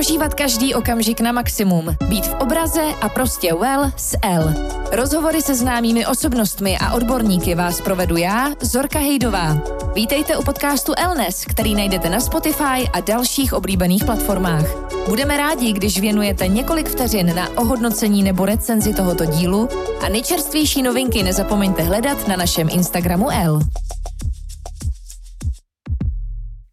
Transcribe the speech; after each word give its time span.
Prožívat 0.00 0.34
každý 0.34 0.74
okamžik 0.74 1.20
na 1.20 1.32
maximum. 1.32 1.96
Být 2.08 2.26
v 2.26 2.34
obraze 2.34 2.82
a 3.00 3.08
prostě 3.08 3.54
well 3.54 3.92
s 3.96 4.16
L. 4.22 4.54
Rozhovory 4.92 5.42
se 5.42 5.54
známými 5.54 6.06
osobnostmi 6.06 6.78
a 6.78 6.92
odborníky 6.92 7.54
vás 7.54 7.80
provedu 7.80 8.16
já, 8.16 8.50
Zorka 8.60 8.98
Hejdová. 8.98 9.58
Vítejte 9.94 10.36
u 10.36 10.42
podcastu 10.42 10.92
Elnes, 10.96 11.44
který 11.44 11.74
najdete 11.74 12.10
na 12.10 12.20
Spotify 12.20 12.88
a 12.92 13.00
dalších 13.00 13.52
oblíbených 13.52 14.04
platformách. 14.04 14.64
Budeme 15.08 15.36
rádi, 15.36 15.72
když 15.72 16.00
věnujete 16.00 16.48
několik 16.48 16.88
vteřin 16.88 17.34
na 17.34 17.48
ohodnocení 17.56 18.22
nebo 18.22 18.44
recenzi 18.44 18.94
tohoto 18.94 19.24
dílu 19.24 19.68
a 20.00 20.08
nejčerstvější 20.08 20.82
novinky 20.82 21.22
nezapomeňte 21.22 21.82
hledat 21.82 22.28
na 22.28 22.36
našem 22.36 22.68
Instagramu 22.72 23.30
L. 23.30 23.60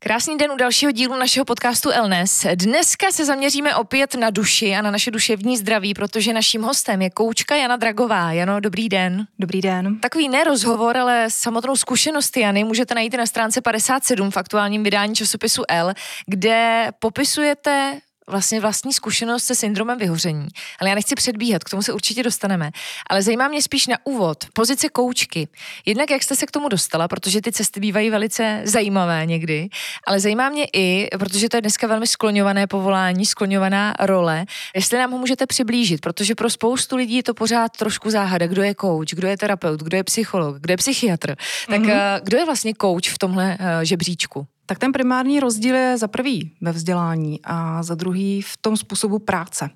Krásný 0.08 0.38
den 0.38 0.52
u 0.52 0.56
dalšího 0.56 0.92
dílu 0.92 1.18
našeho 1.18 1.46
podcastu 1.46 1.90
Elnes. 1.90 2.46
Dneska 2.56 3.12
se 3.12 3.26
zaměříme 3.26 3.76
opět 3.76 4.16
na 4.16 4.30
duši 4.30 4.76
a 4.76 4.82
na 4.82 4.92
naše 4.92 5.12
duševní 5.12 5.58
zdraví, 5.58 5.94
protože 5.94 6.34
naším 6.34 6.62
hostem 6.62 7.02
je 7.02 7.10
koučka 7.10 7.56
Jana 7.56 7.76
Dragová. 7.76 8.32
Jano, 8.32 8.60
dobrý 8.60 8.90
den. 8.90 9.28
Dobrý 9.40 9.62
den. 9.62 10.00
Takový 10.00 10.30
ne 10.30 10.44
rozhovor, 10.44 10.98
ale 10.98 11.26
samotnou 11.28 11.76
zkušenost 11.76 12.38
Jany 12.38 12.64
můžete 12.64 12.96
najít 12.96 13.14
na 13.14 13.26
stránce 13.26 13.62
57 13.62 14.32
v 14.32 14.38
aktuálním 14.38 14.84
vydání 14.84 15.16
časopisu 15.16 15.64
L, 15.68 15.94
kde 16.26 16.88
popisujete 17.00 18.00
vlastně 18.30 18.60
vlastní 18.60 18.94
zkušenost 18.94 19.44
se 19.44 19.56
syndromem 19.56 19.98
vyhoření. 19.98 20.48
Ale 20.80 20.90
já 20.90 20.96
nechci 20.96 21.16
předbíhat, 21.16 21.64
k 21.64 21.70
tomu 21.70 21.82
se 21.82 21.94
určitě 21.94 22.24
dostaneme. 22.24 22.72
Ale 23.10 23.22
zajímá 23.22 23.48
mě 23.48 23.62
spíš 23.62 23.88
na 23.88 23.98
úvod 24.04 24.46
pozice 24.54 24.90
koučky. 24.90 25.48
Jednak 25.86 26.12
jak 26.12 26.24
jste 26.24 26.36
se 26.36 26.46
k 26.46 26.52
tomu 26.52 26.70
dostala, 26.70 27.08
protože 27.08 27.42
ty 27.42 27.52
cesty 27.52 27.80
bývají 27.80 28.10
velice 28.10 28.62
zajímavé 28.64 29.26
někdy, 29.26 29.70
ale 30.08 30.20
zajímá 30.20 30.50
mě 30.50 30.66
i, 30.74 31.08
protože 31.20 31.50
to 31.50 31.58
je 31.58 31.62
dneska 31.62 31.88
velmi 31.88 32.08
skloňované 32.08 32.68
povolání, 32.68 33.26
skloňovaná 33.26 33.94
role, 34.00 34.46
jestli 34.76 34.98
nám 34.98 35.12
ho 35.12 35.18
můžete 35.18 35.46
přiblížit, 35.46 36.02
protože 36.02 36.36
pro 36.36 36.50
spoustu 36.50 36.96
lidí 36.96 37.16
je 37.16 37.24
to 37.24 37.34
pořád 37.34 37.78
trošku 37.78 38.10
záhada, 38.10 38.48
kdo 38.48 38.64
je 38.64 38.74
kouč, 38.74 39.14
kdo 39.14 39.28
je 39.28 39.38
terapeut, 39.38 39.80
kdo 39.84 39.98
je 39.98 40.04
psycholog, 40.04 40.58
kdo 40.60 40.74
je 40.74 40.78
psychiatr. 40.78 41.36
Tak 41.70 41.82
mm-hmm. 41.82 42.20
kdo 42.24 42.38
je 42.38 42.46
vlastně 42.46 42.74
kouč 42.74 43.10
v 43.10 43.18
tomhle 43.18 43.58
eh, 43.60 43.86
žebříčku? 43.86 44.48
Tak 44.70 44.80
ten 44.80 44.92
primární 44.92 45.40
rozdíl 45.40 45.76
je 45.76 45.98
za 45.98 46.08
prvý 46.08 46.52
ve 46.62 46.72
vzdělání 46.72 47.40
a 47.44 47.84
za 47.84 47.96
druhý 47.96 48.42
v 48.42 48.58
tom 48.58 48.78
způsobu 48.78 49.20
práce. 49.20 49.70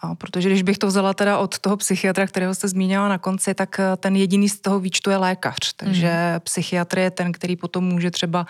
A 0.00 0.14
protože 0.14 0.48
když 0.48 0.62
bych 0.62 0.78
to 0.78 0.86
vzala 0.86 1.14
teda 1.14 1.38
od 1.38 1.58
toho 1.58 1.76
psychiatra, 1.76 2.26
kterého 2.26 2.54
jste 2.54 2.68
zmínila 2.68 3.08
na 3.08 3.18
konci, 3.18 3.54
tak 3.54 3.80
eh, 3.80 3.96
ten 3.96 4.16
jediný 4.16 4.48
z 4.48 4.60
toho 4.60 4.80
výčtu 4.80 5.10
je 5.10 5.16
lékař. 5.16 5.72
Takže 5.76 6.12
mm. 6.34 6.40
psychiatr 6.40 6.98
je 6.98 7.10
ten, 7.10 7.32
který 7.32 7.56
potom 7.56 7.84
může 7.84 8.10
třeba 8.10 8.46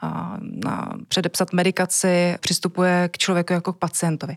a, 0.00 0.36
na, 0.40 0.92
předepsat 1.08 1.52
medikaci, 1.52 2.36
přistupuje 2.40 3.08
k 3.12 3.18
člověku 3.18 3.52
jako 3.52 3.72
k 3.72 3.78
pacientovi. 3.78 4.36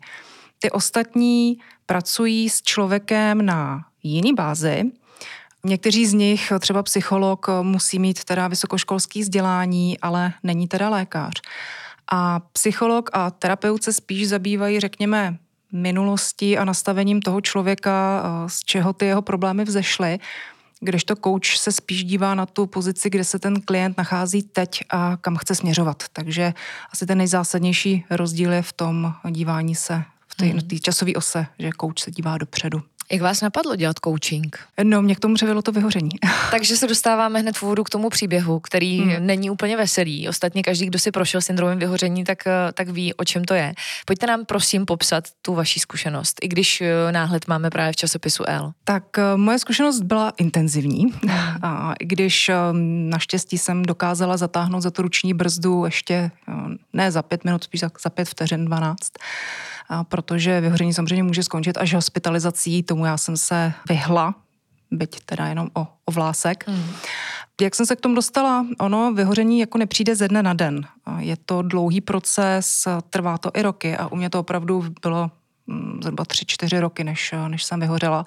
Ty 0.60 0.72
ostatní 0.72 1.58
pracují 1.86 2.50
s 2.50 2.62
člověkem 2.62 3.46
na 3.46 3.86
jiný 4.04 4.34
bázi, 4.34 4.84
Někteří 5.66 6.06
z 6.06 6.14
nich, 6.14 6.52
třeba 6.60 6.84
psycholog, 6.84 7.48
musí 7.62 8.00
mít 8.00 8.24
teda 8.24 8.48
vysokoškolský 8.48 9.22
vzdělání, 9.22 10.00
ale 10.00 10.34
není 10.44 10.68
teda 10.68 10.90
lékař. 10.90 11.42
A 12.12 12.40
psycholog 12.40 13.10
a 13.14 13.32
terapeut 13.32 13.84
se 13.84 13.94
spíš 13.94 14.28
zabývají, 14.28 14.80
řekněme, 14.80 15.38
minulostí 15.72 16.58
a 16.58 16.66
nastavením 16.66 17.22
toho 17.22 17.42
člověka, 17.42 18.24
z 18.48 18.60
čeho 18.60 18.94
ty 18.94 19.06
jeho 19.06 19.22
problémy 19.22 19.64
vzešly, 19.64 20.20
kdežto 20.80 21.16
coach 21.16 21.58
se 21.58 21.72
spíš 21.72 22.04
dívá 22.04 22.36
na 22.36 22.46
tu 22.46 22.66
pozici, 22.66 23.10
kde 23.10 23.24
se 23.24 23.40
ten 23.40 23.62
klient 23.62 23.98
nachází 23.98 24.44
teď 24.44 24.84
a 24.90 25.18
kam 25.22 25.36
chce 25.36 25.56
směřovat. 25.56 26.04
Takže 26.14 26.54
asi 26.94 27.06
ten 27.06 27.18
nejzásadnější 27.18 28.06
rozdíl 28.10 28.54
je 28.54 28.62
v 28.62 28.74
tom 28.74 29.14
dívání 29.30 29.76
se 29.76 30.04
v 30.28 30.36
té 30.36 30.46
hmm. 30.46 30.62
časové 30.82 31.14
ose, 31.14 31.46
že 31.60 31.70
coach 31.82 32.00
se 32.00 32.12
dívá 32.12 32.38
dopředu. 32.38 32.82
Jak 33.12 33.22
vás 33.22 33.42
napadlo 33.42 33.76
dělat 33.76 33.96
coaching? 34.04 34.60
No, 34.84 35.02
mě 35.02 35.16
k 35.16 35.20
tomu 35.20 35.36
převělo 35.36 35.62
to 35.62 35.72
vyhoření. 35.72 36.10
Takže 36.52 36.78
se 36.78 36.88
dostáváme 36.88 37.40
hned 37.40 37.58
v 37.58 37.64
úvodu 37.64 37.84
k 37.84 37.90
tomu 37.90 38.10
příběhu, 38.10 38.60
který 38.60 39.00
hmm. 39.00 39.26
není 39.26 39.50
úplně 39.50 39.78
veselý. 39.78 40.30
Ostatně 40.30 40.64
každý, 40.64 40.86
kdo 40.86 41.00
si 41.00 41.12
prošel 41.12 41.42
syndromem 41.42 41.80
vyhoření, 41.80 42.24
tak, 42.24 42.48
eh, 42.48 42.52
tak 42.74 42.90
ví, 42.90 43.14
o 43.14 43.24
čem 43.24 43.46
to 43.46 43.54
je. 43.54 43.74
Pojďte 44.06 44.28
nám 44.28 44.46
prosím 44.46 44.86
popsat 44.86 45.24
tu 45.42 45.54
vaši 45.54 45.80
zkušenost, 45.80 46.38
i 46.42 46.48
když 46.48 46.82
eh, 46.82 47.12
náhled 47.12 47.48
máme 47.48 47.70
právě 47.70 47.94
v 47.94 47.96
časopisu 47.96 48.44
L. 48.48 48.72
Tak 48.84 49.04
eh, 49.18 49.38
moje 49.38 49.60
zkušenost 49.60 50.02
byla 50.02 50.34
intenzivní. 50.38 51.02
Hmm. 51.02 51.40
A 51.62 51.94
i 52.00 52.06
když 52.06 52.52
naštěstí 53.10 53.58
jsem 53.58 53.84
dokázala 53.84 54.38
zatáhnout 54.38 54.82
za 54.82 54.92
tu 54.92 55.02
ruční 55.02 55.34
brzdu 55.34 55.86
ještě 55.86 56.32
ne 56.94 57.12
za 57.12 57.22
pět 57.22 57.44
minut, 57.44 57.64
spíš 57.64 57.82
za, 57.82 57.92
za 58.04 58.10
pět 58.10 58.30
vteřin, 58.30 58.66
dvanáct, 58.66 59.12
a 59.90 60.04
protože 60.04 60.62
vyhoření 60.62 60.94
samozřejmě 60.94 61.24
může 61.24 61.44
skončit 61.44 61.78
až 61.78 61.94
hospitalizací, 61.94 62.84
tomu 62.98 63.06
já 63.06 63.18
jsem 63.18 63.38
se 63.38 63.74
vyhla, 63.90 64.36
byť 64.92 65.20
teda 65.26 65.48
jenom 65.48 65.70
o, 65.74 65.88
o 66.06 66.12
vlásek. 66.12 66.68
Mm. 66.68 66.84
Jak 67.62 67.76
jsem 67.76 67.86
se 67.86 67.96
k 67.96 68.02
tomu 68.02 68.16
dostala? 68.16 68.66
Ono, 68.80 69.14
vyhoření 69.14 69.60
jako 69.60 69.78
nepřijde 69.78 70.16
ze 70.16 70.28
dne 70.28 70.44
na 70.44 70.54
den. 70.54 70.82
Je 71.18 71.38
to 71.46 71.62
dlouhý 71.62 72.02
proces, 72.02 72.88
trvá 73.10 73.38
to 73.38 73.52
i 73.54 73.62
roky 73.62 73.98
a 73.98 74.08
u 74.08 74.16
mě 74.16 74.30
to 74.30 74.40
opravdu 74.40 74.86
bylo 75.02 75.32
mm, 75.68 76.00
zhruba 76.04 76.26
tři, 76.26 76.46
čtyři 76.46 76.80
roky, 76.80 77.04
než, 77.04 77.34
než 77.48 77.64
jsem 77.64 77.80
vyhořela. 77.80 78.26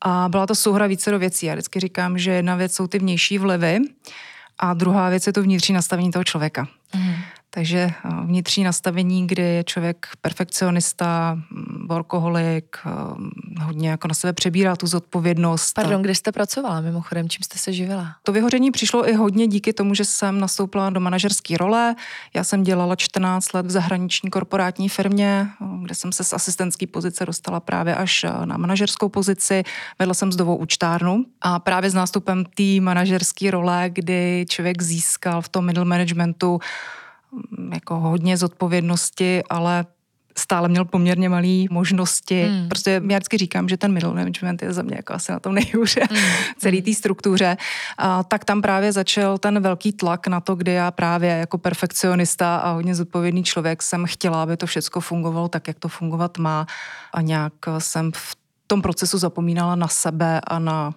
A 0.00 0.28
byla 0.28 0.46
to 0.46 0.54
souhra 0.54 0.86
více 0.86 1.10
do 1.10 1.18
věcí. 1.18 1.46
Já 1.46 1.54
vždycky 1.54 1.80
říkám, 1.80 2.18
že 2.18 2.30
jedna 2.30 2.56
věc 2.56 2.74
jsou 2.74 2.86
ty 2.86 2.98
vnější 2.98 3.38
vlivy 3.38 3.80
a 4.58 4.74
druhá 4.74 5.08
věc 5.08 5.26
je 5.26 5.32
to 5.32 5.42
vnitřní 5.42 5.74
nastavení 5.74 6.10
toho 6.10 6.24
člověka. 6.24 6.68
Mm. 6.94 7.14
Takže 7.54 7.78
eh, 7.78 8.08
vnitřní 8.24 8.64
nastavení, 8.64 9.26
kdy 9.26 9.42
je 9.42 9.64
člověk 9.64 10.08
perfekcionista, 10.20 11.34
mm, 11.34 11.86
workoholik, 11.88 12.76
eh, 12.86 13.62
hodně 13.62 13.90
jako 13.90 14.08
na 14.08 14.14
sebe 14.14 14.32
přebírá 14.32 14.76
tu 14.76 14.86
zodpovědnost. 14.86 15.72
Pardon, 15.74 16.02
kde 16.02 16.14
jste 16.14 16.32
pracovala 16.32 16.80
mimochodem, 16.80 17.28
čím 17.28 17.42
jste 17.42 17.58
se 17.58 17.72
živila? 17.72 18.06
To 18.22 18.32
vyhoření 18.32 18.70
přišlo 18.70 19.08
i 19.08 19.12
hodně 19.12 19.46
díky 19.46 19.72
tomu, 19.72 19.94
že 19.94 20.04
jsem 20.04 20.40
nastoupila 20.40 20.90
do 20.90 21.00
manažerské 21.00 21.56
role. 21.56 21.94
Já 22.34 22.44
jsem 22.44 22.62
dělala 22.62 22.96
14 22.96 23.52
let 23.52 23.66
v 23.66 23.70
zahraniční 23.70 24.30
korporátní 24.30 24.88
firmě, 24.88 25.48
eh, 25.60 25.64
kde 25.82 25.94
jsem 25.94 26.12
se 26.12 26.24
z 26.24 26.32
asistentské 26.32 26.86
pozice 26.86 27.26
dostala 27.26 27.60
právě 27.60 27.94
až 27.94 28.26
na 28.44 28.56
manažerskou 28.56 29.08
pozici. 29.08 29.62
Vedla 29.98 30.14
jsem 30.14 30.32
zdovou 30.32 30.56
účtárnu 30.56 31.24
a 31.40 31.58
právě 31.58 31.90
s 31.90 31.94
nástupem 31.94 32.44
té 32.44 32.80
manažerské 32.80 33.50
role, 33.50 33.84
kdy 33.88 34.46
člověk 34.48 34.82
získal 34.82 35.42
v 35.42 35.48
tom 35.48 35.66
middle 35.66 35.84
managementu 35.84 36.60
jako 37.72 38.00
hodně 38.00 38.36
zodpovědnosti, 38.36 39.42
ale 39.50 39.86
stále 40.38 40.68
měl 40.68 40.84
poměrně 40.84 41.28
malé 41.28 41.64
možnosti. 41.70 42.42
Hmm. 42.42 42.68
Prostě 42.68 42.90
já 42.90 43.18
vždycky 43.18 43.38
říkám, 43.38 43.68
že 43.68 43.76
ten 43.76 43.92
middle 43.92 44.14
management 44.14 44.62
je 44.62 44.72
za 44.72 44.82
mě 44.82 44.96
jako 44.96 45.12
asi 45.12 45.32
na 45.32 45.40
tom 45.40 45.54
nejhůře 45.54 46.00
hmm. 46.10 46.20
celý 46.58 46.82
té 46.82 46.94
struktuře. 46.94 47.56
A, 47.98 48.22
tak 48.22 48.44
tam 48.44 48.62
právě 48.62 48.92
začal 48.92 49.38
ten 49.38 49.60
velký 49.60 49.92
tlak 49.92 50.26
na 50.26 50.40
to, 50.40 50.54
kdy 50.54 50.72
já 50.72 50.90
právě 50.90 51.30
jako 51.30 51.58
perfekcionista 51.58 52.56
a 52.56 52.72
hodně 52.72 52.94
zodpovědný 52.94 53.44
člověk 53.44 53.82
jsem 53.82 54.04
chtěla, 54.06 54.42
aby 54.42 54.56
to 54.56 54.66
všechno 54.66 55.00
fungovalo 55.00 55.48
tak, 55.48 55.68
jak 55.68 55.78
to 55.78 55.88
fungovat 55.88 56.38
má 56.38 56.66
a 57.12 57.20
nějak 57.20 57.52
jsem 57.78 58.12
v 58.14 58.36
tom 58.66 58.82
procesu 58.82 59.18
zapomínala 59.18 59.74
na 59.74 59.88
sebe 59.88 60.40
a 60.46 60.58
na 60.58 60.94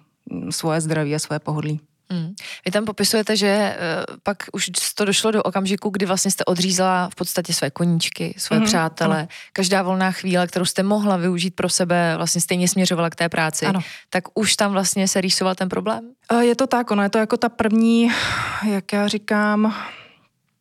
svoje 0.50 0.80
zdraví 0.80 1.14
a 1.14 1.18
svoje 1.18 1.38
pohodlí. 1.38 1.80
Hmm. 2.12 2.34
Vy 2.64 2.70
tam 2.70 2.84
popisujete, 2.84 3.36
že 3.36 3.76
uh, 3.76 4.16
pak 4.22 4.36
už 4.52 4.70
to 4.94 5.04
došlo 5.04 5.30
do 5.30 5.42
okamžiku, 5.42 5.90
kdy 5.90 6.06
vlastně 6.06 6.30
jste 6.30 6.44
odřízla 6.44 7.08
v 7.12 7.14
podstatě 7.14 7.52
své 7.52 7.70
koníčky, 7.70 8.34
své 8.38 8.58
mm-hmm. 8.58 8.64
přátele. 8.64 9.18
Ano. 9.18 9.28
Každá 9.52 9.82
volná 9.82 10.10
chvíle, 10.12 10.46
kterou 10.46 10.64
jste 10.64 10.82
mohla 10.82 11.16
využít 11.16 11.54
pro 11.54 11.68
sebe, 11.68 12.14
vlastně 12.16 12.40
stejně 12.40 12.68
směřovala 12.68 13.10
k 13.10 13.14
té 13.16 13.28
práci. 13.28 13.66
Ano. 13.66 13.80
Tak 14.10 14.24
už 14.34 14.56
tam 14.56 14.72
vlastně 14.72 15.08
se 15.08 15.20
rýsoval 15.20 15.54
ten 15.54 15.68
problém? 15.68 16.10
Uh, 16.32 16.40
je 16.40 16.54
to 16.54 16.66
tak, 16.66 16.90
ono 16.90 17.02
je 17.02 17.08
to 17.08 17.18
jako 17.18 17.36
ta 17.36 17.48
první, 17.48 18.10
jak 18.68 18.92
já 18.92 19.08
říkám, 19.08 19.74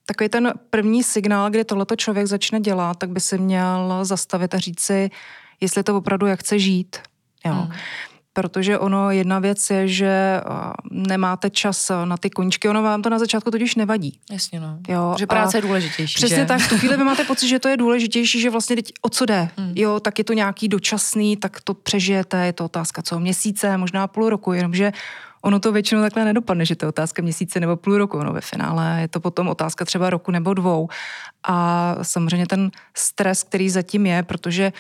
takový 0.06 0.30
ten 0.30 0.54
první 0.70 1.04
signál, 1.04 1.50
kdy 1.50 1.64
tohleto 1.64 1.96
člověk 1.96 2.28
začne 2.28 2.60
dělat, 2.60 2.98
tak 2.98 3.10
by 3.10 3.20
si 3.20 3.38
měl 3.38 4.00
zastavit 4.04 4.54
a 4.54 4.58
říct 4.58 4.82
si, 4.82 5.10
jestli 5.62 5.84
to 5.84 5.98
opravdu 5.98 6.28
jak 6.28 6.40
chce 6.40 6.60
žít. 6.60 6.98
Jo. 7.46 7.54
Mm 7.54 7.72
protože 8.38 8.80
ono 8.80 9.12
jedna 9.12 9.40
věc 9.40 9.70
je, 9.70 9.88
že 9.88 10.42
nemáte 10.92 11.50
čas 11.50 11.92
na 12.06 12.18
ty 12.18 12.30
koníčky, 12.30 12.70
ono 12.70 12.84
vám 12.84 13.02
to 13.02 13.10
na 13.10 13.20
začátku 13.20 13.52
totiž 13.52 13.76
nevadí. 13.76 14.20
Jasně, 14.32 14.60
no. 14.60 14.78
Jo, 14.88 15.16
že 15.20 15.28
práce 15.28 15.58
je 15.58 15.62
důležitější. 15.62 16.16
Přesně 16.16 16.38
že? 16.38 16.46
tak, 16.46 16.62
v 16.62 16.70
tu 16.70 16.78
chvíli 16.78 16.98
vy 16.98 17.04
máte 17.04 17.24
pocit, 17.24 17.48
že 17.48 17.60
to 17.60 17.68
je 17.68 17.78
důležitější, 17.78 18.42
že 18.42 18.50
vlastně 18.50 18.76
teď 18.76 18.94
o 19.02 19.10
co 19.10 19.26
jde. 19.26 19.50
Hmm. 19.58 19.74
Jo, 19.76 20.00
tak 20.00 20.18
je 20.18 20.24
to 20.24 20.34
nějaký 20.34 20.68
dočasný, 20.68 21.38
tak 21.38 21.62
to 21.62 21.74
přežijete, 21.74 22.46
je 22.46 22.54
to 22.54 22.66
otázka 22.66 23.02
co 23.02 23.20
měsíce, 23.20 23.78
možná 23.78 24.08
půl 24.08 24.30
roku, 24.30 24.54
jenomže 24.54 24.92
ono 25.48 25.60
to 25.60 25.72
většinou 25.72 26.02
takhle 26.02 26.26
nedopadne, 26.26 26.66
že 26.66 26.76
to 26.76 26.86
je 26.86 26.90
otázka 26.90 27.22
měsíce 27.22 27.60
nebo 27.60 27.76
půl 27.76 27.98
roku, 27.98 28.24
no 28.24 28.34
ve 28.34 28.42
finále 28.42 29.02
je 29.02 29.08
to 29.08 29.20
potom 29.20 29.48
otázka 29.48 29.86
třeba 29.86 30.10
roku 30.10 30.32
nebo 30.32 30.54
dvou. 30.54 30.90
A 31.44 31.96
samozřejmě 32.02 32.48
ten 32.48 32.72
stres, 32.94 33.44
který 33.44 33.70
zatím 33.70 34.06
je, 34.06 34.24
protože 34.24 34.74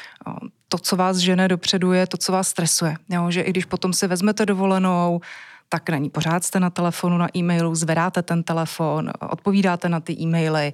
to, 0.67 0.77
co 0.77 0.95
vás 0.95 1.17
žene 1.17 1.47
dopředu, 1.47 1.91
je 1.93 2.07
to, 2.07 2.17
co 2.17 2.31
vás 2.31 2.47
stresuje. 2.47 2.95
Jo? 3.09 3.31
Že 3.31 3.41
i 3.41 3.49
když 3.49 3.65
potom 3.65 3.93
si 3.93 4.07
vezmete 4.07 4.45
dovolenou, 4.45 5.21
tak 5.69 5.89
na 5.89 5.97
ní 5.97 6.09
pořád 6.09 6.43
jste 6.43 6.59
na 6.59 6.69
telefonu, 6.69 7.17
na 7.17 7.27
e-mailu, 7.37 7.75
zvedáte 7.75 8.21
ten 8.21 8.43
telefon, 8.43 9.11
odpovídáte 9.19 9.89
na 9.89 9.99
ty 9.99 10.13
e-maily. 10.13 10.73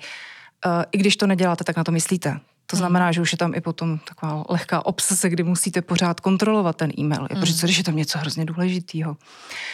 I 0.92 0.98
když 0.98 1.18
to 1.18 1.28
neděláte, 1.28 1.64
tak 1.64 1.78
na 1.78 1.84
to 1.84 1.92
myslíte. 1.92 2.40
To 2.66 2.78
znamená, 2.78 3.12
že 3.12 3.22
už 3.22 3.32
je 3.32 3.38
tam 3.38 3.56
i 3.56 3.62
potom 3.62 4.00
taková 4.00 4.44
lehká 4.50 4.86
obsese, 4.86 5.30
kdy 5.30 5.44
musíte 5.44 5.82
pořád 5.82 6.20
kontrolovat 6.20 6.76
ten 6.76 6.92
e-mail. 7.00 7.22
Mm. 7.22 7.40
Protože 7.40 7.54
co, 7.54 7.68
když 7.68 7.78
je 7.78 7.84
tam 7.84 7.96
něco 7.96 8.20
hrozně 8.20 8.46
důležitého, 8.46 9.18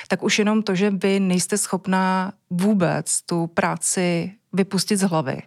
tak 0.07 0.23
už 0.23 0.39
jenom 0.39 0.63
to, 0.63 0.75
že 0.75 0.91
vy 0.91 1.19
nejste 1.19 1.57
schopná 1.57 2.33
vůbec 2.49 3.21
tu 3.21 3.47
práci 3.47 4.31
vypustit 4.53 4.97
z 4.97 5.01
hlavy, 5.01 5.41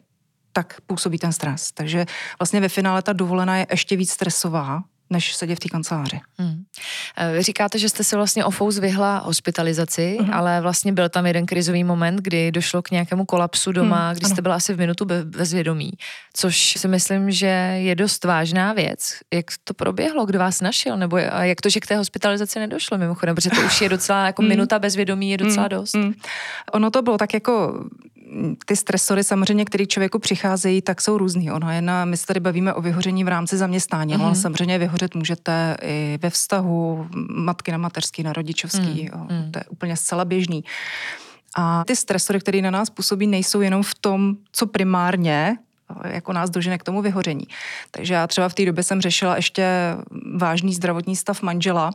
tak 0.53 0.81
působí 0.87 1.19
ten 1.19 1.33
stres. 1.33 1.73
Takže 1.73 2.07
vlastně 2.39 2.61
ve 2.61 2.69
finále 2.69 3.03
ta 3.03 3.13
dovolená 3.13 3.57
je 3.57 3.67
ještě 3.71 3.97
víc 3.97 4.11
stresová, 4.11 4.83
než 5.13 5.35
sedět 5.35 5.57
v 5.57 5.59
té 5.59 5.69
kanceláři. 5.69 6.21
Hmm. 6.39 6.63
Vy 7.33 7.43
říkáte, 7.43 7.79
že 7.79 7.89
jste 7.89 8.05
si 8.05 8.17
vlastně 8.17 8.45
ofous 8.45 8.79
vyhla 8.79 9.19
hospitalizaci, 9.19 10.19
hmm. 10.21 10.35
ale 10.35 10.61
vlastně 10.61 10.93
byl 10.93 11.09
tam 11.09 11.27
jeden 11.27 11.47
krizový 11.47 11.85
moment, 11.85 12.17
kdy 12.17 12.53
došlo 12.53 12.83
k 12.83 12.91
nějakému 12.91 13.25
kolapsu 13.25 13.73
doma, 13.73 14.09
hmm. 14.09 14.17
kdy 14.17 14.27
jste 14.27 14.43
byla 14.43 14.55
asi 14.55 14.75
v 14.75 14.79
minutu 14.79 15.05
be- 15.05 15.25
bezvědomí, 15.25 15.93
což 16.35 16.75
si 16.79 16.89
myslím, 16.89 17.31
že 17.31 17.47
je 17.77 17.95
dost 17.95 18.25
vážná 18.25 18.73
věc. 18.73 19.19
Jak 19.35 19.47
to 19.65 19.75
proběhlo, 19.75 20.27
kdo 20.27 20.39
vás 20.39 20.61
našel, 20.61 20.97
nebo 20.97 21.17
jak 21.17 21.61
to, 21.61 21.69
že 21.69 21.81
k 21.81 21.87
té 21.87 21.97
hospitalizaci 21.97 22.59
nedošlo 22.59 22.99
mimochodem, 22.99 23.35
protože 23.35 23.51
to 23.51 23.61
už 23.61 23.81
je 23.81 23.89
docela 23.89 24.27
jako 24.27 24.43
hmm. 24.43 24.49
minuta 24.49 24.79
bezvědomí 24.79 25.31
je 25.31 25.37
docela 25.37 25.63
hmm. 25.63 25.71
dost. 25.71 25.95
Hmm. 25.95 26.15
Ono 26.73 26.91
to 26.91 27.03
bylo 27.03 27.19
tak 27.19 27.35
jako 27.35 27.85
ty 28.67 28.77
stresory 28.77 29.25
samozřejmě, 29.25 29.65
které 29.65 29.87
člověku 29.87 30.19
přicházejí, 30.19 30.83
tak 30.83 31.01
jsou 31.01 31.19
různý. 31.19 31.51
Ono 31.51 31.71
je 31.71 31.83
na, 31.83 32.05
my 32.05 32.17
se 32.17 32.27
tady 32.27 32.41
bavíme 32.41 32.75
o 32.75 32.81
vyhoření 32.81 33.25
v 33.25 33.29
rámci 33.29 33.57
zaměstnání, 33.57 34.15
mm-hmm. 34.15 34.25
ale 34.25 34.35
samozřejmě 34.35 34.79
vyhořet 34.79 35.15
můžete 35.15 35.77
i 35.83 36.19
ve 36.23 36.31
vztahu 36.31 37.07
matky 37.29 37.73
na 37.73 37.79
mateřský, 37.79 38.23
na 38.23 38.33
rodičovský, 38.33 39.11
mm-hmm. 39.13 39.51
to 39.51 39.59
je 39.59 39.65
úplně 39.69 39.97
zcela 39.97 40.25
běžný. 40.25 40.65
A 41.57 41.85
ty 41.85 41.97
stresory, 41.97 42.41
které 42.41 42.63
na 42.63 42.71
nás 42.71 42.91
působí, 42.91 43.27
nejsou 43.27 43.61
jenom 43.61 43.83
v 43.83 43.95
tom, 43.95 44.37
co 44.53 44.67
primárně 44.67 45.57
jako 46.05 46.33
nás 46.33 46.51
dožene 46.51 46.79
k 46.79 46.83
tomu 46.83 47.03
vyhoření. 47.03 47.45
Takže 47.91 48.15
já 48.15 48.27
třeba 48.27 48.49
v 48.49 48.55
té 48.55 48.65
době 48.67 48.83
jsem 48.83 49.01
řešila 49.01 49.37
ještě 49.37 49.67
vážný 50.37 50.75
zdravotní 50.75 51.17
stav 51.17 51.43
manžela, 51.43 51.91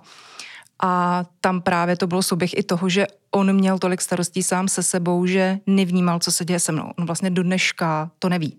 a 0.83 1.24
tam 1.41 1.62
právě 1.62 1.97
to 1.97 2.07
bylo 2.07 2.24
souběh 2.24 2.57
i 2.57 2.63
toho, 2.63 2.89
že 2.89 3.07
on 3.31 3.53
měl 3.53 3.79
tolik 3.79 4.01
starostí 4.01 4.44
sám 4.44 4.68
se 4.68 4.83
sebou, 4.83 5.25
že 5.25 5.59
nevnímal, 5.68 6.19
co 6.19 6.31
se 6.31 6.45
děje 6.45 6.59
se 6.59 6.71
mnou. 6.71 6.91
On 6.97 7.06
vlastně 7.06 7.29
do 7.29 7.44
dneška 7.44 8.12
to 8.19 8.29
neví 8.29 8.57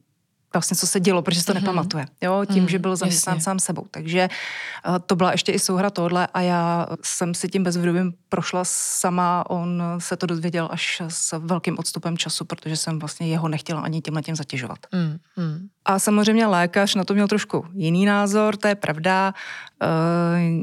vlastně, 0.52 0.76
co 0.76 0.86
se 0.86 1.00
dělo, 1.00 1.22
protože 1.22 1.44
to 1.44 1.52
mm-hmm. 1.52 1.60
nepamatuje. 1.60 2.06
Jo, 2.20 2.44
tím, 2.52 2.62
mm, 2.62 2.68
že 2.68 2.78
byl 2.78 2.96
zaměstnán 2.96 3.36
jasně. 3.36 3.44
sám 3.44 3.58
sebou. 3.58 3.86
Takže 3.90 4.28
uh, 4.88 4.98
to 5.06 5.16
byla 5.16 5.32
ještě 5.32 5.52
i 5.52 5.58
souhra 5.58 5.90
tohle 5.90 6.26
a 6.26 6.40
já 6.40 6.86
jsem 7.02 7.34
si 7.34 7.48
tím 7.48 7.62
bezvědomím 7.62 8.12
prošla 8.28 8.62
sama. 8.64 9.50
On 9.50 9.82
se 9.98 10.16
to 10.16 10.26
dozvěděl 10.26 10.68
až 10.70 11.02
s 11.08 11.38
velkým 11.38 11.78
odstupem 11.78 12.18
času, 12.18 12.44
protože 12.44 12.76
jsem 12.76 12.98
vlastně 12.98 13.28
jeho 13.28 13.48
nechtěla 13.48 13.80
ani 13.80 14.00
tímhle 14.00 14.22
tím 14.22 14.36
zatěžovat. 14.36 14.78
Mm, 14.92 15.18
mm. 15.44 15.68
A 15.90 15.98
samozřejmě 15.98 16.46
lékař 16.46 16.94
na 16.94 17.04
to 17.04 17.14
měl 17.14 17.28
trošku 17.28 17.66
jiný 17.72 18.06
názor, 18.06 18.56
to 18.56 18.68
je 18.68 18.74
pravda. 18.74 19.34
E, 19.82 19.86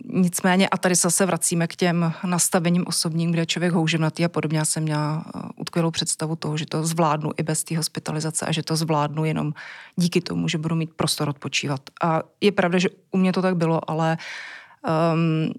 nicméně, 0.05 0.69
a 0.69 0.77
tady 0.77 0.95
zase 0.95 1.25
vracíme 1.25 1.67
k 1.67 1.75
těm 1.75 2.13
nastavením 2.23 2.83
osobním, 2.87 3.31
kde 3.31 3.45
člověk 3.45 3.73
houževnatý 3.73 4.25
a 4.25 4.29
podobně. 4.29 4.57
Já 4.57 4.65
jsem 4.65 4.83
měla 4.83 5.25
eh, 5.25 5.39
utkvělou 5.55 5.91
představu 5.91 6.35
toho, 6.35 6.57
že 6.57 6.65
to 6.65 6.85
zvládnu 6.85 7.31
i 7.37 7.43
bez 7.43 7.63
té 7.63 7.77
hospitalizace 7.77 8.45
a 8.45 8.51
že 8.51 8.63
to 8.63 8.75
zvládnu 8.75 9.25
jenom 9.25 9.53
díky 9.95 10.21
tomu, 10.21 10.47
že 10.47 10.57
budu 10.57 10.75
mít 10.75 10.93
prostor 10.93 11.29
odpočívat. 11.29 11.81
A 12.03 12.21
je 12.41 12.51
pravda, 12.51 12.79
že 12.79 12.89
u 13.11 13.17
mě 13.17 13.33
to 13.33 13.41
tak 13.41 13.57
bylo, 13.57 13.89
ale 13.89 14.17
um, 15.13 15.53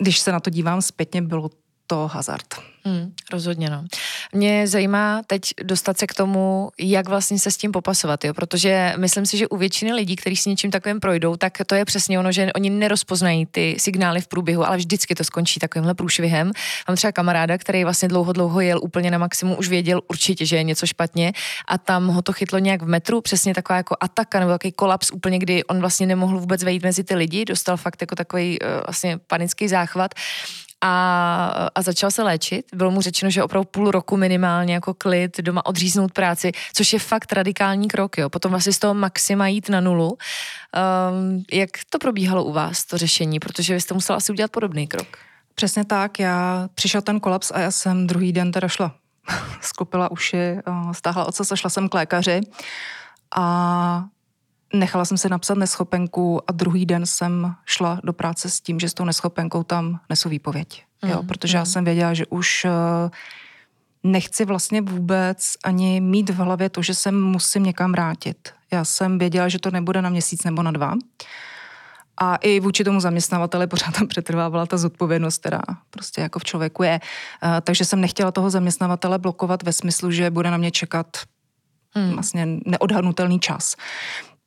když 0.00 0.18
se 0.18 0.32
na 0.32 0.40
to 0.40 0.50
dívám 0.50 0.82
zpětně, 0.82 1.22
bylo 1.22 1.50
to 1.88 2.06
hazard. 2.06 2.46
Hmm, 2.84 3.12
rozhodně 3.32 3.70
no. 3.70 3.84
Mě 4.32 4.66
zajímá 4.66 5.22
teď 5.26 5.40
dostat 5.62 5.98
se 5.98 6.06
k 6.06 6.14
tomu, 6.14 6.70
jak 6.78 7.08
vlastně 7.08 7.38
se 7.38 7.50
s 7.50 7.56
tím 7.56 7.72
popasovat, 7.72 8.24
jo? 8.24 8.34
protože 8.34 8.94
myslím 8.96 9.26
si, 9.26 9.36
že 9.36 9.48
u 9.48 9.56
většiny 9.56 9.92
lidí, 9.92 10.16
kteří 10.16 10.36
s 10.36 10.46
něčím 10.46 10.70
takovým 10.70 11.00
projdou, 11.00 11.36
tak 11.36 11.52
to 11.66 11.74
je 11.74 11.84
přesně 11.84 12.18
ono, 12.18 12.32
že 12.32 12.52
oni 12.56 12.70
nerozpoznají 12.70 13.46
ty 13.46 13.76
signály 13.78 14.20
v 14.20 14.28
průběhu, 14.28 14.66
ale 14.66 14.76
vždycky 14.76 15.14
to 15.14 15.24
skončí 15.24 15.60
takovýmhle 15.60 15.94
průšvihem. 15.94 16.50
Mám 16.88 16.96
třeba 16.96 17.12
kamaráda, 17.12 17.58
který 17.58 17.84
vlastně 17.84 18.08
dlouho, 18.08 18.32
dlouho 18.32 18.60
jel 18.60 18.80
úplně 18.82 19.10
na 19.10 19.18
maximum, 19.18 19.56
už 19.58 19.68
věděl 19.68 20.00
určitě, 20.08 20.46
že 20.46 20.56
je 20.56 20.62
něco 20.62 20.86
špatně 20.86 21.32
a 21.68 21.78
tam 21.78 22.06
ho 22.06 22.22
to 22.22 22.32
chytlo 22.32 22.58
nějak 22.58 22.82
v 22.82 22.86
metru, 22.86 23.20
přesně 23.20 23.54
taková 23.54 23.76
jako 23.76 23.96
ataka 24.00 24.40
nebo 24.40 24.52
takový 24.52 24.72
kolaps 24.72 25.10
úplně, 25.10 25.38
kdy 25.38 25.64
on 25.64 25.80
vlastně 25.80 26.06
nemohl 26.06 26.38
vůbec 26.38 26.64
vejít 26.64 26.82
mezi 26.82 27.04
ty 27.04 27.14
lidi, 27.14 27.44
dostal 27.44 27.76
fakt 27.76 28.00
jako 28.00 28.14
takový 28.14 28.58
uh, 28.60 28.68
vlastně 28.86 29.18
panický 29.26 29.68
záchvat 29.68 30.14
a, 30.80 31.68
a 31.74 31.82
začal 31.82 32.10
se 32.10 32.22
léčit. 32.22 32.66
Bylo 32.74 32.90
mu 32.90 33.00
řečeno, 33.00 33.30
že 33.30 33.42
opravdu 33.42 33.68
půl 33.70 33.90
roku 33.90 34.16
minimálně 34.16 34.74
jako 34.74 34.94
klid, 34.94 35.40
doma 35.40 35.66
odříznout 35.66 36.12
práci, 36.12 36.52
což 36.74 36.92
je 36.92 36.98
fakt 36.98 37.32
radikální 37.32 37.88
krok, 37.88 38.18
jo. 38.18 38.28
Potom 38.28 38.50
vlastně 38.50 38.72
z 38.72 38.78
toho 38.78 38.94
maxima 38.94 39.48
jít 39.48 39.68
na 39.68 39.80
nulu. 39.80 40.08
Um, 40.08 41.44
jak 41.52 41.70
to 41.90 41.98
probíhalo 41.98 42.44
u 42.44 42.52
vás, 42.52 42.84
to 42.84 42.98
řešení? 42.98 43.40
Protože 43.40 43.74
vy 43.74 43.80
jste 43.80 43.94
musela 43.94 44.16
asi 44.16 44.32
udělat 44.32 44.50
podobný 44.50 44.86
krok. 44.86 45.16
Přesně 45.54 45.84
tak, 45.84 46.18
já 46.18 46.68
přišel 46.74 47.02
ten 47.02 47.20
kolaps 47.20 47.50
a 47.50 47.60
já 47.60 47.70
jsem 47.70 48.06
druhý 48.06 48.32
den 48.32 48.52
teda 48.52 48.68
šla, 48.68 48.94
skopila 49.60 50.10
uši, 50.10 50.58
stáhla 50.92 51.24
ocas 51.24 51.52
a 51.52 51.56
šla 51.56 51.70
jsem 51.70 51.88
k 51.88 51.94
lékaři 51.94 52.40
a 53.36 54.04
nechala 54.74 55.04
jsem 55.04 55.18
se 55.18 55.28
napsat 55.28 55.58
neschopenku 55.58 56.50
a 56.50 56.52
druhý 56.52 56.86
den 56.86 57.06
jsem 57.06 57.54
šla 57.64 58.00
do 58.04 58.12
práce 58.12 58.50
s 58.50 58.60
tím, 58.60 58.80
že 58.80 58.88
s 58.88 58.94
tou 58.94 59.04
neschopenkou 59.04 59.62
tam 59.62 60.00
nesu 60.08 60.28
výpověď. 60.28 60.84
Mm, 61.02 61.10
jo, 61.10 61.22
protože 61.22 61.56
mm. 61.56 61.60
já 61.60 61.64
jsem 61.64 61.84
věděla, 61.84 62.14
že 62.14 62.26
už 62.26 62.64
eh, 62.64 62.70
nechci 64.02 64.44
vlastně 64.44 64.80
vůbec 64.80 65.54
ani 65.64 66.00
mít 66.00 66.30
v 66.30 66.36
hlavě 66.36 66.68
to, 66.68 66.82
že 66.82 66.94
se 66.94 67.12
musím 67.12 67.62
někam 67.62 67.92
vrátit. 67.92 68.52
Já 68.70 68.84
jsem 68.84 69.18
věděla, 69.18 69.48
že 69.48 69.58
to 69.58 69.70
nebude 69.70 70.02
na 70.02 70.10
měsíc 70.10 70.44
nebo 70.44 70.62
na 70.62 70.70
dva. 70.70 70.94
A 72.20 72.36
i 72.36 72.60
vůči 72.60 72.84
tomu 72.84 73.00
zaměstnavateli 73.00 73.66
pořád 73.66 73.94
tam 73.98 74.06
přetrvávala 74.06 74.66
ta 74.66 74.76
zodpovědnost, 74.76 75.38
která 75.38 75.62
prostě 75.90 76.20
jako 76.20 76.38
v 76.38 76.44
člověku 76.44 76.82
je. 76.82 77.00
Eh, 77.42 77.60
takže 77.60 77.84
jsem 77.84 78.00
nechtěla 78.00 78.32
toho 78.32 78.50
zaměstnavatele 78.50 79.18
blokovat 79.18 79.62
ve 79.62 79.72
smyslu, 79.72 80.10
že 80.10 80.30
bude 80.30 80.50
na 80.50 80.56
mě 80.56 80.70
čekat 80.70 81.06
hmm. 81.94 82.12
vlastně 82.12 82.46
neodhadnutelný 82.66 83.40
čas. 83.40 83.76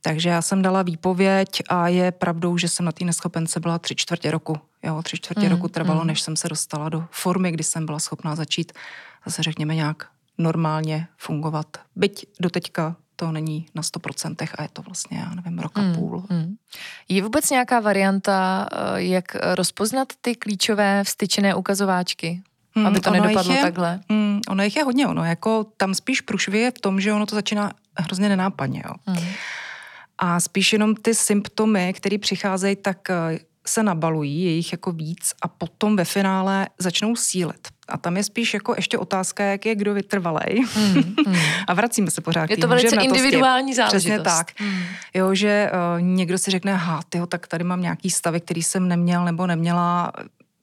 Takže 0.01 0.29
já 0.29 0.41
jsem 0.41 0.61
dala 0.61 0.81
výpověď 0.81 1.49
a 1.69 1.87
je 1.87 2.11
pravdou, 2.11 2.57
že 2.57 2.69
jsem 2.69 2.85
na 2.85 2.91
té 2.91 3.05
neschopence 3.05 3.59
byla 3.59 3.79
tři 3.79 3.95
čtvrtě 3.95 4.31
roku. 4.31 4.57
Jo, 4.83 5.01
tři 5.01 5.17
čtvrtě 5.17 5.41
mm, 5.41 5.49
roku 5.49 5.67
trvalo, 5.67 6.01
mm. 6.01 6.07
než 6.07 6.21
jsem 6.21 6.35
se 6.35 6.49
dostala 6.49 6.89
do 6.89 7.03
formy, 7.11 7.51
kdy 7.51 7.63
jsem 7.63 7.85
byla 7.85 7.99
schopná 7.99 8.35
začít 8.35 8.71
zase 9.25 9.43
řekněme 9.43 9.75
nějak 9.75 10.07
normálně 10.37 11.07
fungovat. 11.17 11.67
Byť 11.95 12.25
do 12.39 12.49
teďka 12.49 12.95
to 13.15 13.31
není 13.31 13.65
na 13.75 13.81
100% 13.81 14.47
a 14.57 14.63
je 14.63 14.69
to 14.73 14.81
vlastně, 14.81 15.17
já 15.17 15.35
nevím, 15.35 15.59
rok 15.59 15.77
a 15.77 15.81
mm, 15.81 15.95
půl. 15.95 16.23
Mm. 16.29 16.55
Je 17.09 17.23
vůbec 17.23 17.49
nějaká 17.49 17.79
varianta, 17.79 18.67
eh, 18.71 19.01
jak 19.01 19.25
rozpoznat 19.55 20.07
ty 20.21 20.35
klíčové 20.35 21.03
vstyčené 21.03 21.55
ukazováčky? 21.55 22.41
Hmm, 22.75 22.85
aby 22.85 22.99
to 22.99 23.11
nedopadlo 23.11 23.53
je, 23.53 23.61
takhle. 23.61 23.99
Hmm, 24.09 24.41
ono 24.49 24.63
jich 24.63 24.75
je 24.75 24.83
hodně, 24.83 25.07
ono 25.07 25.23
jako 25.23 25.65
tam 25.77 25.93
spíš 25.93 26.21
průšvih 26.21 26.69
v 26.69 26.81
tom, 26.81 27.01
že 27.01 27.13
ono 27.13 27.25
to 27.25 27.35
začíná 27.35 27.71
hrozně 27.97 28.29
nenápadně. 28.29 28.83
Jo. 28.85 28.93
Hmm. 29.05 29.27
A 30.23 30.39
spíš 30.39 30.73
jenom 30.73 30.95
ty 30.95 31.15
symptomy, 31.15 31.93
které 31.93 32.17
přicházejí, 32.17 32.75
tak 32.75 33.09
eh, 33.09 33.39
se 33.67 33.83
nabalují, 33.83 34.43
je 34.43 34.51
jich 34.51 34.71
jako 34.71 34.91
víc 34.91 35.33
a 35.41 35.47
potom 35.47 35.95
ve 35.95 36.05
finále 36.05 36.67
začnou 36.77 37.15
sílit. 37.15 37.67
A 37.87 37.97
tam 37.97 38.17
je 38.17 38.23
spíš 38.23 38.53
jako 38.53 38.73
ještě 38.77 38.97
otázka, 38.97 39.43
jak 39.43 39.65
je 39.65 39.75
kdo 39.75 39.93
vytrvalej. 39.93 40.63
Mm, 40.75 40.93
mm. 41.27 41.35
a 41.67 41.73
vracíme 41.73 42.11
se 42.11 42.21
pořád. 42.21 42.49
Je 42.49 42.57
to 42.57 42.67
velice 42.67 42.95
individuální 42.95 43.73
záležitost. 43.73 44.03
Přesně 44.03 44.19
tak. 44.19 44.59
Mm. 44.59 44.81
Jo, 45.13 45.35
že 45.35 45.71
uh, 45.73 46.01
někdo 46.01 46.37
si 46.37 46.51
řekne, 46.51 46.75
ha, 46.75 46.99
tyho, 47.09 47.27
tak 47.27 47.47
tady 47.47 47.63
mám 47.63 47.81
nějaký 47.81 48.09
stavy, 48.09 48.41
který 48.41 48.63
jsem 48.63 48.87
neměl 48.87 49.25
nebo 49.25 49.47
neměla, 49.47 50.11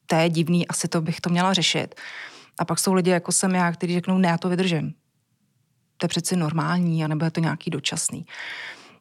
to 0.06 0.14
je 0.14 0.28
divný, 0.28 0.68
asi 0.68 0.88
to 0.88 1.00
bych 1.00 1.20
to 1.20 1.30
měla 1.30 1.52
řešit. 1.52 1.94
A 2.58 2.64
pak 2.64 2.78
jsou 2.78 2.92
lidi, 2.92 3.10
jako 3.10 3.32
jsem 3.32 3.54
já, 3.54 3.72
kteří 3.72 3.94
řeknou, 3.94 4.18
ne, 4.18 4.28
já 4.28 4.38
to 4.38 4.48
vydržím. 4.48 4.94
To 5.96 6.04
je 6.04 6.08
přeci 6.08 6.36
normální, 6.36 7.04
anebo 7.04 7.24
je 7.24 7.30
to 7.30 7.40
nějaký 7.40 7.70
dočasný. 7.70 8.26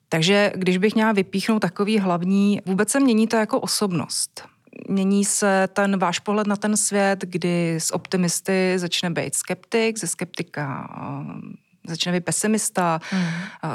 Takže 0.10 0.52
když 0.56 0.78
bych 0.78 0.96
měla 0.96 1.12
vypíchnout 1.12 1.62
takový 1.62 2.00
hlavní, 2.00 2.62
vůbec 2.66 2.90
se 2.90 3.00
mění 3.00 3.28
to 3.28 3.36
jako 3.36 3.60
osobnost. 3.60 4.48
Mění 4.90 5.26
se 5.26 5.68
ten 5.74 6.00
váš 6.00 6.20
pohled 6.20 6.48
na 6.48 6.56
ten 6.56 6.78
svět, 6.78 7.20
kdy 7.22 7.76
z 7.80 7.92
optimisty 7.92 8.74
začne 8.76 9.10
být 9.10 9.36
skeptik, 9.36 10.00
ze 10.00 10.08
skeptika 10.08 10.90
eh, 11.02 11.58
začne 11.88 12.12
být 12.12 12.26
pesimista, 12.26 13.00
mm. 13.14 13.20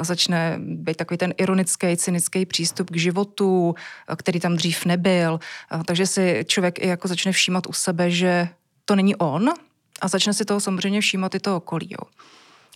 začne 0.01 0.55
být 0.59 0.97
takový 0.97 1.17
ten 1.17 1.33
ironický, 1.37 1.97
cynický 1.97 2.45
přístup 2.45 2.89
k 2.89 2.97
životu, 2.97 3.75
eh, 4.09 4.15
který 4.15 4.39
tam 4.39 4.55
dřív 4.55 4.85
nebyl. 4.85 5.39
Takže 5.85 6.07
si 6.07 6.45
člověk 6.47 6.79
i 6.79 6.87
jako 6.87 7.07
začne 7.07 7.31
všímat 7.31 7.67
u 7.67 7.73
sebe, 7.73 8.11
že 8.11 8.49
to 8.85 8.95
není 8.95 9.15
on 9.15 9.49
a 10.01 10.07
začne 10.07 10.33
si 10.33 10.45
toho 10.45 10.59
samozřejmě 10.59 11.01
všímat 11.01 11.35
i 11.35 11.39
to 11.39 11.57
okolí. 11.57 11.87
Jo. 11.91 12.07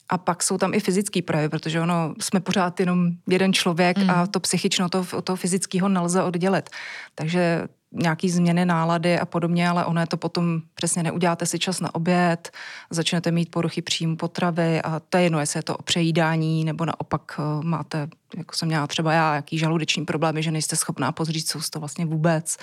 A 0.10 0.18
pak 0.18 0.44
jsou 0.44 0.58
tam 0.58 0.74
i 0.74 0.80
fyzický 0.80 1.22
projevy, 1.22 1.50
protože 1.50 1.82
ono, 1.82 2.14
jsme 2.22 2.40
pořád 2.40 2.80
jenom 2.80 3.10
jeden 3.30 3.54
člověk 3.54 3.98
mm. 3.98 4.10
a 4.10 4.28
to 4.28 4.40
psychično 4.40 4.90
to, 4.90 5.22
to 5.22 5.36
fyzického 5.36 5.90
nelze 5.90 6.24
oddělit. 6.24 6.70
Takže 7.16 7.68
nějaký 7.92 8.30
změny 8.30 8.66
nálady 8.66 9.20
a 9.20 9.26
podobně, 9.26 9.70
ale 9.70 9.86
ono 9.86 10.02
je 10.02 10.08
to 10.08 10.18
potom 10.18 10.62
přesně 10.76 11.04
neuděláte 11.04 11.46
si 11.46 11.60
čas 11.60 11.80
na 11.80 11.96
oběd, 11.96 12.52
začnete 12.90 13.32
mít 13.32 13.52
poruchy 13.52 13.82
příjmu 13.82 14.16
potravy 14.16 14.82
a 14.82 15.00
to 15.00 15.18
je 15.18 15.24
jedno, 15.24 15.40
jestli 15.40 15.58
je 15.58 15.64
to 15.64 15.78
o 15.78 15.84
přejídání 15.84 16.66
nebo 16.66 16.86
naopak 16.86 17.40
eh, 17.40 17.64
máte, 17.64 18.08
jako 18.38 18.56
jsem 18.56 18.68
měla 18.68 18.88
třeba 18.88 19.14
já, 19.14 19.36
jaký 19.36 19.58
žaludeční 19.58 20.06
problémy, 20.06 20.44
že 20.44 20.52
nejste 20.52 20.76
schopná 20.76 21.12
pozřít 21.12 21.48
sousto 21.48 21.80
vlastně 21.80 22.06
vůbec. 22.06 22.58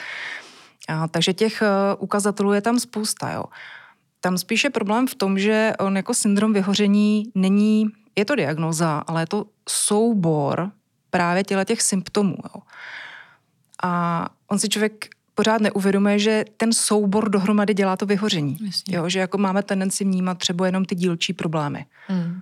A, 0.89 1.09
takže 1.09 1.33
těch 1.33 1.63
uh, 1.63 2.03
ukazatelů 2.03 2.53
je 2.53 2.61
tam 2.61 2.81
spousta, 2.81 3.33
jo. 3.33 3.45
Tam 4.25 4.39
spíše 4.39 4.71
problém 4.71 5.07
v 5.07 5.15
tom, 5.15 5.39
že 5.39 5.73
on 5.79 5.97
jako 5.97 6.15
syndrom 6.15 6.53
vyhoření 6.53 7.25
není, 7.35 7.87
je 8.17 8.25
to 8.25 8.35
diagnoza, 8.35 8.99
ale 9.07 9.23
je 9.23 9.27
to 9.27 9.45
soubor 9.69 10.71
právě 11.11 11.45
těle 11.45 11.65
těch 11.65 11.83
symptomů. 11.83 12.37
Jo. 12.45 12.63
A 13.83 14.29
on 14.49 14.59
si 14.59 14.69
člověk 14.69 15.09
pořád 15.35 15.61
neuvědomuje, 15.61 16.19
že 16.19 16.45
ten 16.57 16.73
soubor 16.73 17.29
dohromady 17.29 17.75
dělá 17.75 17.97
to 17.97 18.07
vyhoření. 18.07 18.57
Jo, 18.89 19.09
že 19.09 19.19
jako 19.19 19.39
máme 19.39 19.63
tendenci 19.63 20.05
vnímat 20.05 20.39
třeba 20.39 20.67
jenom 20.67 20.85
ty 20.85 20.95
dílčí 20.95 21.33
problémy. 21.33 21.87
Hmm. 22.07 22.41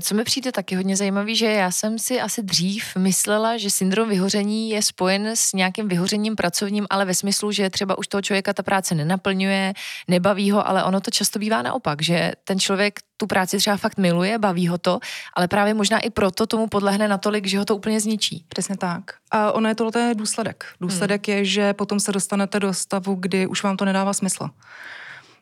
Co 0.00 0.14
mi 0.14 0.24
přijde 0.24 0.52
taky 0.52 0.74
hodně 0.74 0.96
zajímavý, 0.96 1.36
že 1.36 1.46
já 1.46 1.70
jsem 1.70 1.98
si 1.98 2.20
asi 2.20 2.42
dřív 2.42 2.96
myslela, 2.96 3.56
že 3.56 3.70
syndrom 3.70 4.08
vyhoření 4.08 4.70
je 4.70 4.82
spojen 4.82 5.26
s 5.26 5.52
nějakým 5.52 5.88
vyhořením 5.88 6.36
pracovním, 6.36 6.86
ale 6.90 7.04
ve 7.04 7.14
smyslu, 7.14 7.52
že 7.52 7.70
třeba 7.70 7.98
už 7.98 8.06
toho 8.06 8.22
člověka 8.22 8.52
ta 8.52 8.62
práce 8.62 8.94
nenaplňuje, 8.94 9.72
nebaví 10.08 10.50
ho, 10.50 10.68
ale 10.68 10.84
ono 10.84 11.00
to 11.00 11.10
často 11.10 11.38
bývá 11.38 11.62
naopak, 11.62 12.02
že 12.02 12.32
ten 12.44 12.60
člověk 12.60 13.00
tu 13.16 13.26
práci 13.26 13.58
třeba 13.58 13.76
fakt 13.76 13.98
miluje, 13.98 14.38
baví 14.38 14.68
ho 14.68 14.78
to, 14.78 14.98
ale 15.34 15.48
právě 15.48 15.74
možná 15.74 15.98
i 15.98 16.10
proto 16.10 16.46
tomu 16.46 16.66
podlehne 16.66 17.08
natolik, 17.08 17.46
že 17.46 17.58
ho 17.58 17.64
to 17.64 17.76
úplně 17.76 18.00
zničí. 18.00 18.44
Přesně 18.48 18.76
tak. 18.76 19.02
A 19.30 19.52
ono 19.52 19.68
je 19.68 19.74
tohle 19.74 20.14
důsledek. 20.14 20.64
Důsledek 20.80 21.28
hmm. 21.28 21.36
je, 21.36 21.44
že 21.44 21.74
potom 21.74 22.00
se 22.00 22.12
dostanete 22.12 22.60
do 22.60 22.74
stavu, 22.74 23.14
kdy 23.14 23.46
už 23.46 23.62
vám 23.62 23.76
to 23.76 23.84
nedává 23.84 24.12
smysl 24.12 24.50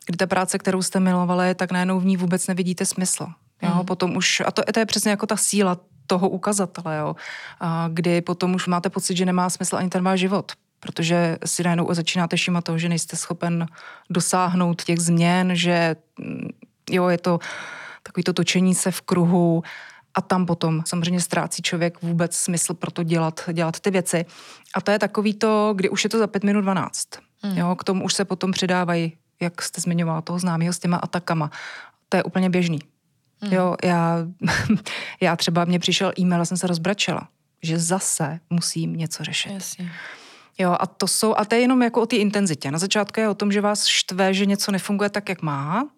kdy 0.05 0.17
ta 0.17 0.27
práce, 0.27 0.57
kterou 0.57 0.81
jste 0.81 0.99
milovali, 0.99 1.55
tak 1.55 1.71
najednou 1.71 1.99
v 1.99 2.05
ní 2.05 2.17
vůbec 2.17 2.47
nevidíte 2.47 2.85
smysl. 2.85 3.27
Jo, 3.61 3.75
mm. 3.75 3.85
potom 3.85 4.17
už, 4.17 4.41
a 4.45 4.51
to, 4.51 4.61
to 4.73 4.79
je 4.79 4.85
přesně 4.85 5.11
jako 5.11 5.25
ta 5.25 5.37
síla 5.37 5.77
toho 6.07 6.29
ukazatele, 6.29 6.97
jo, 6.97 7.15
a 7.59 7.89
kdy 7.93 8.21
potom 8.21 8.55
už 8.55 8.67
máte 8.67 8.89
pocit, 8.89 9.17
že 9.17 9.25
nemá 9.25 9.49
smysl 9.49 9.75
ani 9.75 9.89
ten 9.89 10.03
váš 10.03 10.19
život, 10.19 10.51
protože 10.79 11.37
si 11.45 11.63
najednou 11.63 11.93
začínáte 11.93 12.35
všímat 12.35 12.63
toho, 12.63 12.77
že 12.77 12.89
nejste 12.89 13.17
schopen 13.17 13.65
dosáhnout 14.09 14.83
těch 14.83 14.99
změn, 14.99 15.55
že 15.55 15.95
mm, 16.19 16.49
jo, 16.89 17.07
je 17.07 17.17
to 17.17 17.39
takový 18.03 18.23
to 18.23 18.33
točení 18.33 18.75
se 18.75 18.91
v 18.91 19.01
kruhu 19.01 19.63
a 20.13 20.21
tam 20.21 20.45
potom 20.45 20.83
samozřejmě 20.85 21.21
ztrácí 21.21 21.61
člověk 21.61 22.01
vůbec 22.01 22.35
smysl 22.35 22.73
pro 22.73 22.91
to 22.91 23.03
dělat, 23.03 23.49
dělat 23.53 23.79
ty 23.79 23.91
věci. 23.91 24.25
A 24.75 24.81
to 24.81 24.91
je 24.91 24.99
takový 24.99 25.33
to, 25.33 25.73
kdy 25.75 25.89
už 25.89 26.03
je 26.03 26.09
to 26.09 26.19
za 26.19 26.27
pět 26.27 26.43
minut 26.43 26.61
dvanáct. 26.61 27.07
Hmm. 27.41 27.57
Jo, 27.57 27.75
k 27.75 27.83
tomu 27.83 28.03
už 28.03 28.13
se 28.13 28.25
potom 28.25 28.51
přidávají, 28.51 29.17
jak 29.39 29.61
jste 29.61 29.81
zmiňovala, 29.81 30.21
toho 30.21 30.39
známého 30.39 30.73
s 30.73 30.79
těma 30.79 30.97
atakama. 30.97 31.51
To 32.09 32.17
je 32.17 32.23
úplně 32.23 32.49
běžný. 32.49 32.79
Hmm. 33.41 33.53
Jo, 33.53 33.75
já, 33.83 34.17
já 35.21 35.35
třeba, 35.35 35.65
mě 35.65 35.79
přišel 35.79 36.13
e-mail 36.19 36.41
a 36.41 36.45
jsem 36.45 36.57
se 36.57 36.67
rozbračela, 36.67 37.27
že 37.63 37.79
zase 37.79 38.39
musím 38.49 38.95
něco 38.95 39.23
řešit. 39.23 39.51
Jasně. 39.53 39.91
Jo, 40.57 40.75
a 40.79 40.87
to 40.87 41.07
jsou, 41.07 41.35
a 41.37 41.45
to 41.45 41.55
je 41.55 41.61
jenom 41.61 41.81
jako 41.81 42.01
o 42.01 42.05
té 42.05 42.15
intenzitě. 42.15 42.71
Na 42.71 42.79
začátku 42.79 43.19
je 43.19 43.29
o 43.29 43.33
tom, 43.33 43.51
že 43.51 43.61
vás 43.61 43.85
štve, 43.85 44.33
že 44.33 44.45
něco 44.45 44.71
nefunguje 44.71 45.09
tak, 45.09 45.29
jak 45.29 45.41
má, 45.41 45.89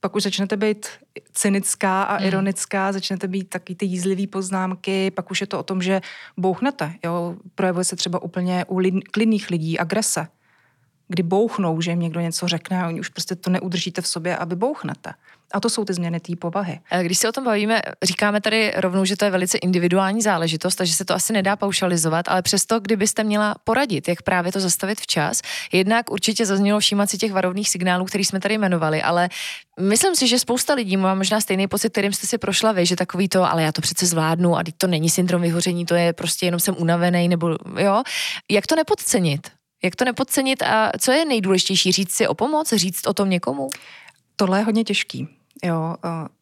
pak 0.00 0.16
už 0.16 0.22
začnete 0.22 0.56
být 0.56 0.86
cynická 1.32 2.02
a 2.02 2.16
hmm. 2.16 2.26
ironická, 2.26 2.92
začnete 2.92 3.28
být 3.28 3.48
taky 3.48 3.74
ty 3.74 3.86
jízlivé 3.86 4.26
poznámky, 4.26 5.10
pak 5.10 5.30
už 5.30 5.40
je 5.40 5.46
to 5.46 5.58
o 5.58 5.62
tom, 5.62 5.82
že 5.82 6.00
bouchnete. 6.36 6.94
Jo? 7.04 7.36
Projevuje 7.54 7.84
se 7.84 7.96
třeba 7.96 8.22
úplně 8.22 8.64
u 8.64 8.78
lid, 8.78 9.08
klidných 9.10 9.50
lidí 9.50 9.78
agrese, 9.78 10.28
kdy 11.08 11.22
bouchnou, 11.22 11.80
že 11.80 11.90
jim 11.90 12.00
někdo 12.00 12.20
něco 12.20 12.48
řekne 12.48 12.82
a 12.82 12.88
oni 12.88 13.00
už 13.00 13.08
prostě 13.08 13.34
to 13.34 13.50
neudržíte 13.50 14.02
v 14.02 14.06
sobě 14.06 14.36
a 14.36 14.44
vy 14.44 14.56
bouchnete. 14.56 15.12
A 15.52 15.60
to 15.60 15.70
jsou 15.70 15.84
ty 15.84 15.94
změny 15.94 16.20
té 16.20 16.36
povahy. 16.36 16.80
Když 17.02 17.18
se 17.18 17.28
o 17.28 17.32
tom 17.32 17.44
bavíme, 17.44 17.82
říkáme 18.02 18.40
tady 18.40 18.72
rovnou, 18.76 19.04
že 19.04 19.16
to 19.16 19.24
je 19.24 19.30
velice 19.30 19.58
individuální 19.58 20.22
záležitost, 20.22 20.76
takže 20.76 20.94
se 20.94 21.04
to 21.04 21.14
asi 21.14 21.32
nedá 21.32 21.56
paušalizovat, 21.56 22.28
ale 22.28 22.42
přesto, 22.42 22.80
kdybyste 22.80 23.24
měla 23.24 23.54
poradit, 23.64 24.08
jak 24.08 24.22
právě 24.22 24.52
to 24.52 24.60
zastavit 24.60 25.00
včas, 25.00 25.42
jednak 25.72 26.10
určitě 26.10 26.46
zaznělo 26.46 26.80
všímat 26.80 27.10
si 27.10 27.18
těch 27.18 27.32
varovných 27.32 27.68
signálů, 27.68 28.04
který 28.04 28.24
jsme 28.24 28.40
tady 28.40 28.54
jmenovali, 28.54 29.02
ale 29.02 29.28
myslím 29.80 30.16
si, 30.16 30.28
že 30.28 30.38
spousta 30.38 30.74
lidí 30.74 30.96
má 30.96 31.14
možná 31.14 31.40
stejný 31.40 31.66
pocit, 31.66 31.90
kterým 31.90 32.12
jste 32.12 32.26
si 32.26 32.38
prošla 32.38 32.72
vy, 32.72 32.86
že 32.86 32.96
takový 32.96 33.28
to, 33.28 33.50
ale 33.50 33.62
já 33.62 33.72
to 33.72 33.80
přece 33.80 34.06
zvládnu 34.06 34.58
a 34.58 34.62
to 34.78 34.86
není 34.86 35.10
syndrom 35.10 35.42
vyhoření, 35.42 35.86
to 35.86 35.94
je 35.94 36.12
prostě 36.12 36.46
jenom 36.46 36.60
jsem 36.60 36.74
unavený, 36.78 37.28
nebo 37.28 37.50
jo. 37.78 38.02
Jak 38.50 38.66
to 38.66 38.76
nepodcenit? 38.76 39.55
Jak 39.84 39.96
to 39.96 40.04
nepodcenit 40.04 40.62
a 40.62 40.92
co 41.00 41.12
je 41.12 41.24
nejdůležitější? 41.24 41.92
Říct 41.92 42.12
si 42.12 42.28
o 42.28 42.34
pomoc, 42.34 42.72
říct 42.72 43.06
o 43.06 43.12
tom 43.12 43.30
někomu? 43.30 43.68
Tohle 44.36 44.58
je 44.58 44.64
hodně 44.64 44.84
těžký. 44.84 45.28
Jo, 45.64 45.94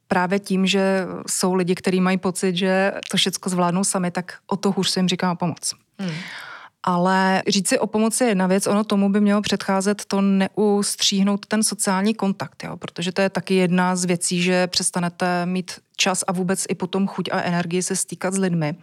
právě 0.08 0.38
tím, 0.38 0.66
že 0.66 1.06
jsou 1.28 1.54
lidi, 1.54 1.74
kteří 1.74 2.00
mají 2.00 2.18
pocit, 2.18 2.56
že 2.56 2.92
to 3.10 3.16
všechno 3.16 3.50
zvládnou 3.50 3.84
sami, 3.84 4.10
tak 4.10 4.38
o 4.46 4.56
to 4.56 4.72
hůř 4.72 4.90
se 4.90 5.00
jim 5.00 5.08
říká 5.08 5.32
o 5.32 5.36
pomoc. 5.36 5.74
Hmm. 5.98 6.14
Ale 6.82 7.42
říct 7.48 7.68
si 7.68 7.78
o 7.78 7.86
pomoci 7.86 8.24
je 8.24 8.30
jedna 8.30 8.46
věc, 8.46 8.66
ono 8.66 8.84
tomu 8.84 9.08
by 9.08 9.20
mělo 9.20 9.42
předcházet 9.42 10.04
to 10.04 10.20
neustříhnout 10.20 11.46
ten 11.46 11.62
sociální 11.62 12.14
kontakt, 12.14 12.64
jo? 12.64 12.76
protože 12.76 13.12
to 13.12 13.20
je 13.20 13.30
taky 13.30 13.54
jedna 13.54 13.96
z 13.96 14.04
věcí, 14.04 14.42
že 14.42 14.66
přestanete 14.66 15.46
mít 15.46 15.72
čas 15.96 16.24
a 16.26 16.32
vůbec 16.32 16.64
i 16.68 16.74
potom 16.74 17.06
chuť 17.06 17.28
a 17.32 17.40
energii 17.40 17.82
se 17.82 17.96
stýkat 17.96 18.34
s 18.34 18.38
lidmi. 18.38 18.74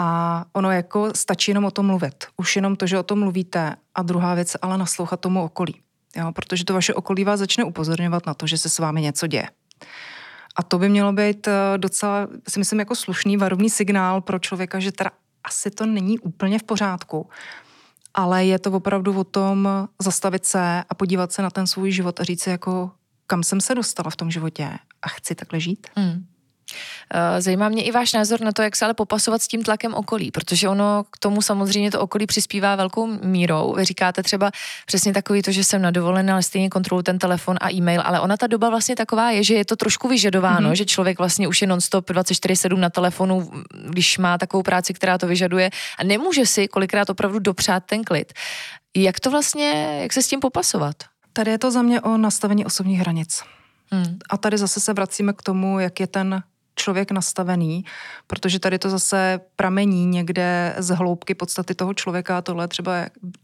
A 0.00 0.44
ono 0.52 0.70
jako 0.70 1.10
stačí 1.14 1.50
jenom 1.50 1.64
o 1.64 1.70
tom 1.70 1.86
mluvit. 1.86 2.24
Už 2.36 2.56
jenom 2.56 2.76
to, 2.76 2.86
že 2.86 2.98
o 2.98 3.02
tom 3.02 3.18
mluvíte. 3.18 3.76
A 3.94 4.02
druhá 4.02 4.34
věc, 4.34 4.56
ale 4.62 4.78
naslouchat 4.78 5.20
tomu 5.20 5.44
okolí. 5.44 5.74
Jo, 6.16 6.32
protože 6.32 6.64
to 6.64 6.74
vaše 6.74 6.94
okolí 6.94 7.24
vás 7.24 7.38
začne 7.38 7.64
upozorňovat 7.64 8.26
na 8.26 8.34
to, 8.34 8.46
že 8.46 8.58
se 8.58 8.68
s 8.68 8.78
vámi 8.78 9.00
něco 9.00 9.26
děje. 9.26 9.48
A 10.56 10.62
to 10.62 10.78
by 10.78 10.88
mělo 10.88 11.12
být 11.12 11.48
eh, 11.48 11.78
docela, 11.78 12.28
si 12.48 12.58
myslím, 12.58 12.78
jako 12.78 12.94
slušný 12.94 13.36
varovný 13.36 13.70
signál 13.70 14.20
pro 14.20 14.38
člověka, 14.38 14.80
že 14.80 14.92
teda 14.92 15.10
asi 15.44 15.70
to 15.70 15.86
není 15.86 16.18
úplně 16.18 16.58
v 16.58 16.62
pořádku. 16.62 17.28
Ale 18.14 18.44
je 18.44 18.58
to 18.58 18.72
opravdu 18.72 19.18
o 19.20 19.24
tom 19.24 19.68
zastavit 20.02 20.46
se 20.46 20.84
a 20.88 20.94
podívat 20.94 21.32
se 21.32 21.42
na 21.42 21.50
ten 21.50 21.66
svůj 21.66 21.90
život 21.90 22.20
a 22.20 22.24
říct 22.24 22.42
si 22.42 22.50
jako, 22.50 22.90
kam 23.26 23.42
jsem 23.42 23.60
se 23.60 23.74
dostala 23.74 24.10
v 24.10 24.16
tom 24.16 24.30
životě 24.30 24.70
a 25.02 25.08
chci 25.08 25.34
takhle 25.34 25.60
žít. 25.60 25.86
Hmm. 25.96 26.26
Eh, 27.14 27.40
zajímá 27.40 27.68
mě 27.68 27.82
i 27.82 27.90
váš 27.90 28.12
názor 28.12 28.40
na 28.40 28.52
to, 28.52 28.62
jak 28.62 28.76
se 28.76 28.84
ale 28.84 28.94
popasovat 28.94 29.42
s 29.42 29.48
tím 29.48 29.62
tlakem 29.62 29.94
okolí, 29.94 30.30
protože 30.30 30.68
ono 30.68 31.04
k 31.10 31.18
tomu 31.18 31.42
samozřejmě 31.42 31.90
to 31.90 32.00
okolí 32.00 32.26
přispívá 32.26 32.76
velkou 32.76 33.06
mírou. 33.06 33.74
Vy 33.76 33.84
říkáte 33.84 34.22
třeba 34.22 34.50
přesně 34.86 35.12
takový 35.12 35.42
to, 35.42 35.52
že 35.52 35.64
jsem 35.64 35.82
na 35.82 35.90
dovolené, 35.90 36.32
ale 36.32 36.42
stejně 36.42 36.68
kontrolu 36.68 37.02
ten 37.02 37.18
telefon 37.18 37.56
a 37.60 37.72
e-mail, 37.72 38.02
ale 38.04 38.20
ona 38.20 38.36
ta 38.36 38.46
doba 38.46 38.70
vlastně 38.70 38.96
taková 38.96 39.30
je, 39.30 39.44
že 39.44 39.54
je 39.54 39.64
to 39.64 39.76
trošku 39.76 40.08
vyžadováno, 40.08 40.70
mm-hmm. 40.70 40.76
že 40.76 40.84
člověk 40.84 41.18
vlastně 41.18 41.48
už 41.48 41.60
je 41.60 41.66
non-stop 41.66 42.10
24-7 42.10 42.78
na 42.78 42.90
telefonu, 42.90 43.50
když 43.88 44.18
má 44.18 44.38
takovou 44.38 44.62
práci, 44.62 44.94
která 44.94 45.18
to 45.18 45.26
vyžaduje 45.26 45.70
a 45.98 46.04
nemůže 46.04 46.46
si 46.46 46.68
kolikrát 46.68 47.10
opravdu 47.10 47.38
dopřát 47.38 47.84
ten 47.84 48.04
klid. 48.04 48.32
Jak 48.96 49.20
to 49.20 49.30
vlastně, 49.30 49.98
jak 50.02 50.12
se 50.12 50.22
s 50.22 50.28
tím 50.28 50.40
popasovat? 50.40 50.96
Tady 51.32 51.50
je 51.50 51.58
to 51.58 51.70
za 51.70 51.82
mě 51.82 52.00
o 52.00 52.16
nastavení 52.16 52.64
osobních 52.64 53.00
hranic. 53.00 53.42
Hmm. 53.90 54.18
A 54.30 54.36
tady 54.36 54.58
zase 54.58 54.80
se 54.80 54.92
vracíme 54.92 55.32
k 55.32 55.42
tomu, 55.42 55.78
jak 55.78 56.00
je 56.00 56.06
ten 56.06 56.42
člověk 56.78 57.10
nastavený, 57.10 57.84
protože 58.26 58.58
tady 58.58 58.78
to 58.78 58.90
zase 58.90 59.40
pramení 59.56 60.06
někde 60.06 60.74
z 60.78 60.94
hloubky 60.94 61.34
podstaty 61.34 61.74
toho 61.74 61.94
člověka 61.94 62.38
a 62.38 62.42
tohle 62.42 62.64
je 62.64 62.68
třeba 62.68 62.92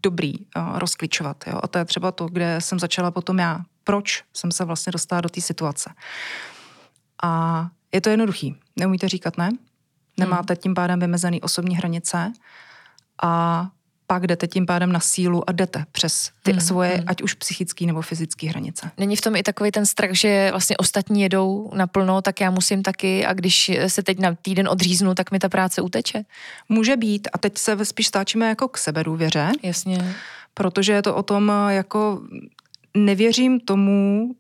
dobrý 0.02 0.34
uh, 0.38 0.78
rozklíčovat. 0.78 1.44
Jo? 1.46 1.60
A 1.62 1.68
to 1.68 1.78
je 1.78 1.84
třeba 1.84 2.12
to, 2.12 2.26
kde 2.26 2.60
jsem 2.60 2.78
začala 2.78 3.10
potom 3.10 3.38
já. 3.38 3.60
Proč 3.84 4.24
jsem 4.32 4.52
se 4.52 4.64
vlastně 4.64 4.92
dostala 4.92 5.20
do 5.20 5.28
té 5.28 5.40
situace? 5.40 5.90
A 7.22 7.68
je 7.92 8.00
to 8.00 8.10
jednoduchý. 8.10 8.56
Neumíte 8.76 9.08
říkat 9.08 9.38
ne, 9.38 9.50
nemáte 10.18 10.56
tím 10.56 10.74
pádem 10.74 11.00
vymezený 11.00 11.40
osobní 11.40 11.76
hranice 11.76 12.32
a 13.22 13.68
pak 14.06 14.26
jdete 14.26 14.46
tím 14.46 14.66
pádem 14.66 14.92
na 14.92 15.00
sílu 15.00 15.50
a 15.50 15.52
jdete 15.52 15.84
přes 15.92 16.30
ty 16.42 16.50
hmm, 16.52 16.60
svoje, 16.60 16.94
hmm. 16.94 17.04
ať 17.06 17.22
už 17.22 17.34
psychické 17.34 17.86
nebo 17.86 18.02
fyzické 18.02 18.48
hranice. 18.48 18.90
Není 18.98 19.16
v 19.16 19.20
tom 19.20 19.36
i 19.36 19.42
takový 19.42 19.70
ten 19.70 19.86
strach, 19.86 20.10
že 20.12 20.48
vlastně 20.50 20.76
ostatní 20.76 21.22
jedou 21.22 21.70
naplno, 21.74 22.22
tak 22.22 22.40
já 22.40 22.50
musím 22.50 22.82
taky 22.82 23.26
a 23.26 23.32
když 23.32 23.70
se 23.86 24.02
teď 24.02 24.18
na 24.18 24.34
týden 24.42 24.68
odříznu, 24.68 25.14
tak 25.14 25.30
mi 25.30 25.38
ta 25.38 25.48
práce 25.48 25.82
uteče? 25.82 26.22
Může 26.68 26.96
být 26.96 27.28
a 27.32 27.38
teď 27.38 27.58
se 27.58 27.84
spíš 27.84 28.06
stáčíme 28.06 28.48
jako 28.48 28.68
k 28.68 28.78
sebedůvěře. 28.78 29.52
Jasně. 29.62 30.14
Protože 30.54 30.92
je 30.92 31.02
to 31.02 31.14
o 31.14 31.22
tom, 31.22 31.52
jako 31.68 32.22
nevěřím 32.94 33.60
tomu, 33.60 34.30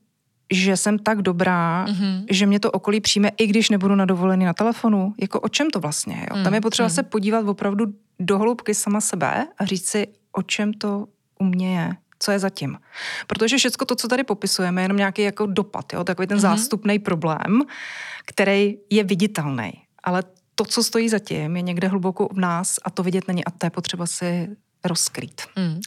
že 0.52 0.76
jsem 0.76 0.98
tak 0.98 1.22
dobrá, 1.22 1.86
mm-hmm. 1.86 2.24
že 2.30 2.46
mě 2.46 2.60
to 2.60 2.70
okolí 2.70 3.00
přijme, 3.00 3.30
i 3.36 3.46
když 3.46 3.70
nebudu 3.70 3.94
na 3.94 4.04
dovolený 4.04 4.44
na 4.44 4.52
telefonu. 4.52 5.14
Jako 5.20 5.40
o 5.40 5.48
čem 5.48 5.70
to 5.70 5.80
vlastně? 5.80 6.26
Jo? 6.30 6.36
Mm, 6.36 6.44
Tam 6.44 6.54
je 6.54 6.60
potřeba 6.60 6.88
mm. 6.88 6.94
se 6.94 7.02
podívat 7.02 7.48
opravdu 7.48 7.86
do 8.20 8.38
hloubky 8.38 8.74
sama 8.74 9.00
sebe 9.00 9.46
a 9.58 9.64
říct 9.64 9.86
si, 9.86 10.06
o 10.32 10.42
čem 10.42 10.72
to 10.72 11.06
u 11.38 11.44
mě 11.44 11.78
je 11.78 11.96
co 12.18 12.30
je 12.30 12.38
zatím. 12.38 12.78
Protože 13.26 13.56
všechno 13.56 13.86
to, 13.86 13.96
co 13.96 14.08
tady 14.08 14.24
popisujeme, 14.24 14.80
je 14.80 14.84
jenom 14.84 14.96
nějaký 14.96 15.22
jako 15.22 15.46
dopad, 15.46 15.92
jo? 15.92 16.04
takový 16.04 16.28
ten 16.28 16.38
mm-hmm. 16.38 16.40
zástupný 16.40 16.98
problém, 16.98 17.62
který 18.26 18.78
je 18.90 19.04
viditelný. 19.04 19.72
Ale 20.04 20.22
to, 20.54 20.64
co 20.64 20.84
stojí 20.84 21.08
zatím, 21.08 21.56
je 21.56 21.62
někde 21.62 21.88
hluboko 21.88 22.28
v 22.32 22.38
nás 22.38 22.76
a 22.84 22.90
to 22.90 23.02
vidět 23.02 23.28
není 23.28 23.44
a 23.44 23.50
to 23.50 23.66
je 23.66 23.70
potřeba 23.70 24.06
si 24.06 24.48
rozkrýt. 24.84 25.42
Hmm. 25.56 25.80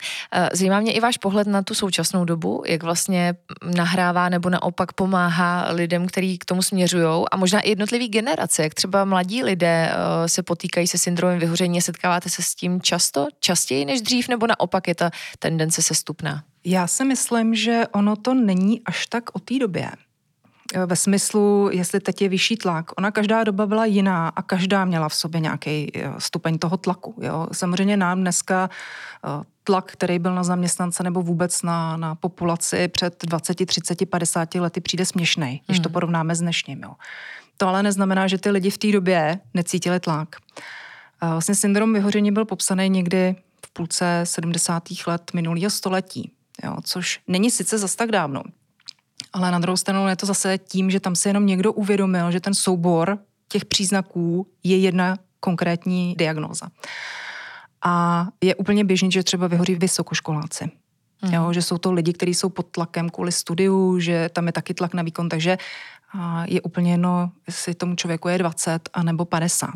Zajímá 0.53 0.79
mě 0.79 0.93
i 0.93 0.99
váš 0.99 1.17
pohled 1.17 1.47
na 1.47 1.61
tu 1.61 1.73
současnou 1.73 2.25
dobu, 2.25 2.63
jak 2.65 2.83
vlastně 2.83 3.35
nahrává 3.75 4.29
nebo 4.29 4.49
naopak 4.49 4.93
pomáhá 4.93 5.67
lidem, 5.71 6.07
kteří 6.07 6.37
k 6.37 6.45
tomu 6.45 6.61
směřují 6.61 7.25
a 7.31 7.37
možná 7.37 7.59
i 7.59 7.69
jednotlivý 7.69 8.07
generace, 8.07 8.63
jak 8.63 8.73
třeba 8.73 9.05
mladí 9.05 9.43
lidé 9.43 9.91
eh, 9.91 10.29
se 10.29 10.43
potýkají 10.43 10.87
se 10.87 10.97
syndromem 10.97 11.39
vyhoření, 11.39 11.81
setkáváte 11.81 12.29
se 12.29 12.41
s 12.41 12.55
tím 12.55 12.81
často, 12.81 13.27
častěji 13.39 13.85
než 13.85 14.01
dřív, 14.01 14.27
nebo 14.27 14.47
naopak 14.47 14.87
je 14.87 14.95
ta 14.95 15.11
tendence 15.39 15.81
sestupná? 15.81 16.43
Já 16.65 16.87
si 16.87 17.05
myslím, 17.05 17.55
že 17.55 17.83
ono 17.91 18.15
to 18.15 18.33
není 18.33 18.81
až 18.85 19.07
tak 19.07 19.35
o 19.35 19.39
té 19.39 19.59
době. 19.59 19.91
Eh, 20.73 20.85
ve 20.85 20.95
smyslu, 20.95 21.69
jestli 21.71 21.99
teď 21.99 22.21
je 22.21 22.29
vyšší 22.29 22.57
tlak. 22.57 22.91
Ona 22.97 23.11
každá 23.11 23.43
doba 23.43 23.65
byla 23.65 23.85
jiná 23.85 24.27
a 24.27 24.41
každá 24.41 24.85
měla 24.85 25.09
v 25.09 25.15
sobě 25.15 25.41
nějaký 25.41 25.91
eh, 25.95 26.13
stupeň 26.17 26.57
toho 26.57 26.77
tlaku. 26.77 27.15
Jo. 27.21 27.47
Samozřejmě 27.51 27.97
nám 27.97 28.21
dneska 28.21 28.69
eh, 29.25 29.43
tlak, 29.63 29.91
který 29.91 30.19
byl 30.19 30.35
na 30.35 30.43
zaměstnance 30.43 31.03
nebo 31.03 31.21
vůbec 31.21 31.61
na, 31.61 31.97
na 31.97 32.15
populaci 32.15 32.87
před 32.87 33.25
20, 33.25 33.65
30, 33.65 34.09
50 34.09 34.55
lety 34.55 34.81
přijde 34.81 35.05
směšný, 35.05 35.61
když 35.65 35.79
to 35.79 35.89
hmm. 35.89 35.93
porovnáme 35.93 36.35
s 36.35 36.39
dnešním. 36.39 36.83
Jo. 36.83 36.93
To 37.57 37.67
ale 37.67 37.83
neznamená, 37.83 38.27
že 38.27 38.37
ty 38.37 38.49
lidi 38.51 38.69
v 38.69 38.77
té 38.77 38.91
době 38.91 39.39
necítili 39.53 39.99
tlak. 39.99 40.35
Vlastně 41.21 41.55
syndrom 41.55 41.93
vyhoření 41.93 42.31
byl 42.31 42.45
popsaný 42.45 42.89
někdy 42.89 43.35
v 43.65 43.73
půlce 43.73 44.21
70. 44.23 44.83
let 45.07 45.31
minulého 45.33 45.69
století, 45.69 46.31
jo, 46.63 46.77
což 46.83 47.19
není 47.27 47.51
sice 47.51 47.77
zas 47.77 47.95
tak 47.95 48.11
dávno, 48.11 48.43
ale 49.37 49.51
na 49.51 49.59
druhou 49.59 49.77
stranu 49.77 50.07
je 50.07 50.15
to 50.15 50.25
zase 50.25 50.57
tím, 50.57 50.91
že 50.91 50.99
tam 50.99 51.15
se 51.15 51.29
jenom 51.29 51.45
někdo 51.45 51.73
uvědomil, 51.73 52.31
že 52.31 52.39
ten 52.39 52.53
soubor 52.53 53.17
těch 53.47 53.65
příznaků 53.65 54.47
je 54.63 54.77
jedna 54.77 55.17
konkrétní 55.39 56.15
diagnóza. 56.17 56.67
A 57.85 58.27
je 58.43 58.55
úplně 58.55 58.83
běžný, 58.83 59.11
že 59.11 59.23
třeba 59.23 59.47
vyhoří 59.47 59.75
vysokoškoláci. 59.75 60.71
Mm. 61.21 61.33
Jo, 61.33 61.53
že 61.53 61.61
jsou 61.61 61.77
to 61.77 61.91
lidi, 61.91 62.13
kteří 62.13 62.33
jsou 62.33 62.49
pod 62.49 62.67
tlakem 62.71 63.09
kvůli 63.09 63.31
studiu, 63.31 63.99
že 63.99 64.29
tam 64.33 64.47
je 64.47 64.51
taky 64.51 64.73
tlak 64.73 64.93
na 64.93 65.03
výkon, 65.03 65.29
takže 65.29 65.57
je 66.45 66.61
úplně 66.61 66.91
jedno, 66.91 67.31
jestli 67.47 67.75
tomu 67.75 67.95
člověku 67.95 68.27
je 68.27 68.37
20 68.37 68.89
a 68.93 69.03
nebo 69.03 69.25
50. 69.25 69.69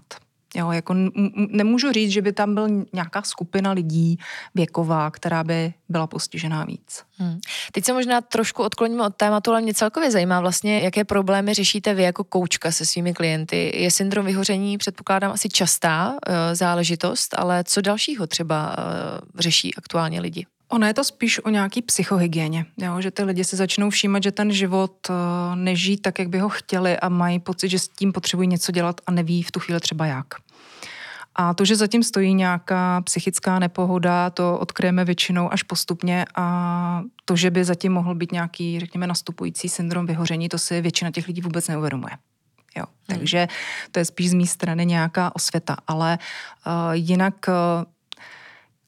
Jo, 0.55 0.71
jako 0.71 0.95
nemůžu 1.35 1.91
říct, 1.91 2.11
že 2.11 2.21
by 2.21 2.33
tam 2.33 2.55
byl 2.55 2.67
nějaká 2.93 3.21
skupina 3.21 3.71
lidí 3.71 4.19
věková, 4.55 5.11
která 5.11 5.43
by 5.43 5.73
byla 5.89 6.07
postižená 6.07 6.65
víc. 6.65 7.03
Hmm. 7.17 7.39
Teď 7.71 7.85
se 7.85 7.93
možná 7.93 8.21
trošku 8.21 8.63
odkloníme 8.63 9.05
od 9.05 9.15
tématu, 9.15 9.51
ale 9.51 9.61
mě 9.61 9.73
celkově 9.73 10.11
zajímá 10.11 10.39
vlastně, 10.39 10.79
jaké 10.79 11.03
problémy 11.03 11.53
řešíte 11.53 11.93
vy 11.93 12.03
jako 12.03 12.23
koučka 12.23 12.71
se 12.71 12.85
svými 12.85 13.13
klienty. 13.13 13.71
Je 13.75 13.91
syndrom 13.91 14.25
vyhoření, 14.25 14.77
předpokládám, 14.77 15.31
asi 15.31 15.49
častá 15.49 16.11
uh, 16.11 16.33
záležitost, 16.53 17.35
ale 17.37 17.63
co 17.63 17.81
dalšího 17.81 18.27
třeba 18.27 18.75
uh, 18.77 19.29
řeší 19.39 19.75
aktuálně 19.75 20.21
lidi? 20.21 20.45
Ono 20.71 20.87
je 20.87 20.93
to 20.93 21.03
spíš 21.03 21.45
o 21.45 21.49
nějaký 21.49 21.81
psychohygieně, 21.81 22.65
jo? 22.77 23.01
že 23.01 23.11
ty 23.11 23.23
lidi 23.23 23.43
si 23.43 23.55
začnou 23.55 23.89
všímat, 23.89 24.23
že 24.23 24.31
ten 24.31 24.51
život 24.51 25.07
uh, 25.09 25.15
nežijí 25.55 25.97
tak, 25.97 26.19
jak 26.19 26.29
by 26.29 26.39
ho 26.39 26.49
chtěli 26.49 26.99
a 26.99 27.09
mají 27.09 27.39
pocit, 27.39 27.69
že 27.69 27.79
s 27.79 27.87
tím 27.87 28.11
potřebují 28.11 28.47
něco 28.47 28.71
dělat 28.71 29.01
a 29.07 29.11
neví 29.11 29.43
v 29.43 29.51
tu 29.51 29.59
chvíli 29.59 29.79
třeba 29.79 30.05
jak. 30.05 30.27
A 31.35 31.53
to, 31.53 31.65
že 31.65 31.75
zatím 31.75 32.03
stojí 32.03 32.33
nějaká 32.33 33.01
psychická 33.01 33.59
nepohoda, 33.59 34.29
to 34.29 34.59
odkryjeme 34.59 35.05
většinou 35.05 35.53
až 35.53 35.63
postupně 35.63 36.25
a 36.35 37.03
to, 37.25 37.35
že 37.35 37.51
by 37.51 37.63
zatím 37.63 37.91
mohl 37.91 38.15
být 38.15 38.31
nějaký, 38.31 38.79
řekněme, 38.79 39.07
nastupující 39.07 39.69
syndrom 39.69 40.05
vyhoření, 40.05 40.49
to 40.49 40.57
si 40.57 40.81
většina 40.81 41.11
těch 41.11 41.27
lidí 41.27 41.41
vůbec 41.41 41.67
neuvědomuje. 41.67 42.11
Jo, 42.77 42.83
hmm. 42.87 43.19
takže 43.19 43.47
to 43.91 43.99
je 43.99 44.05
spíš 44.05 44.29
z 44.29 44.33
mé 44.33 44.45
strany 44.45 44.85
nějaká 44.85 45.35
osvěta, 45.35 45.77
ale 45.87 46.19
uh, 46.65 46.73
jinak 46.91 47.35
uh, 47.47 47.53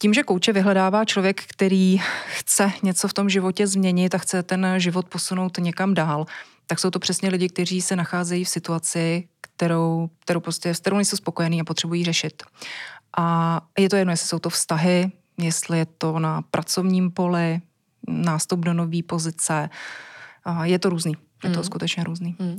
tím, 0.03 0.13
že 0.13 0.23
kouče 0.23 0.53
vyhledává 0.53 1.05
člověk, 1.05 1.43
který 1.47 2.01
chce 2.25 2.71
něco 2.83 3.07
v 3.07 3.13
tom 3.13 3.29
životě 3.29 3.67
změnit 3.67 4.15
a 4.15 4.17
chce 4.17 4.43
ten 4.43 4.67
život 4.77 5.09
posunout 5.09 5.57
někam 5.57 5.93
dál, 5.93 6.25
tak 6.67 6.79
jsou 6.79 6.89
to 6.89 6.99
přesně 6.99 7.29
lidi, 7.29 7.49
kteří 7.49 7.81
se 7.81 7.95
nacházejí 7.95 8.43
v 8.43 8.49
situaci, 8.49 9.27
kterou, 9.41 10.09
kterou 10.19 10.39
prostě, 10.39 10.75
s 10.75 10.79
kterou 10.79 10.95
nejsou 10.95 11.17
spokojení 11.17 11.61
a 11.61 11.63
potřebují 11.63 12.03
řešit. 12.03 12.43
A 13.17 13.61
je 13.79 13.89
to 13.89 13.95
jedno, 13.95 14.13
jestli 14.13 14.27
jsou 14.27 14.39
to 14.39 14.49
vztahy, 14.49 15.11
jestli 15.37 15.77
je 15.77 15.85
to 15.85 16.19
na 16.19 16.41
pracovním 16.41 17.11
poli, 17.11 17.61
nástup 18.07 18.59
do 18.59 18.73
nové 18.73 19.03
pozice, 19.07 19.69
je 20.63 20.79
to 20.79 20.89
různý. 20.89 21.15
Je 21.43 21.49
to 21.49 21.59
mm. 21.59 21.63
skutečně 21.63 22.03
různý. 22.03 22.35
Mm. 22.39 22.57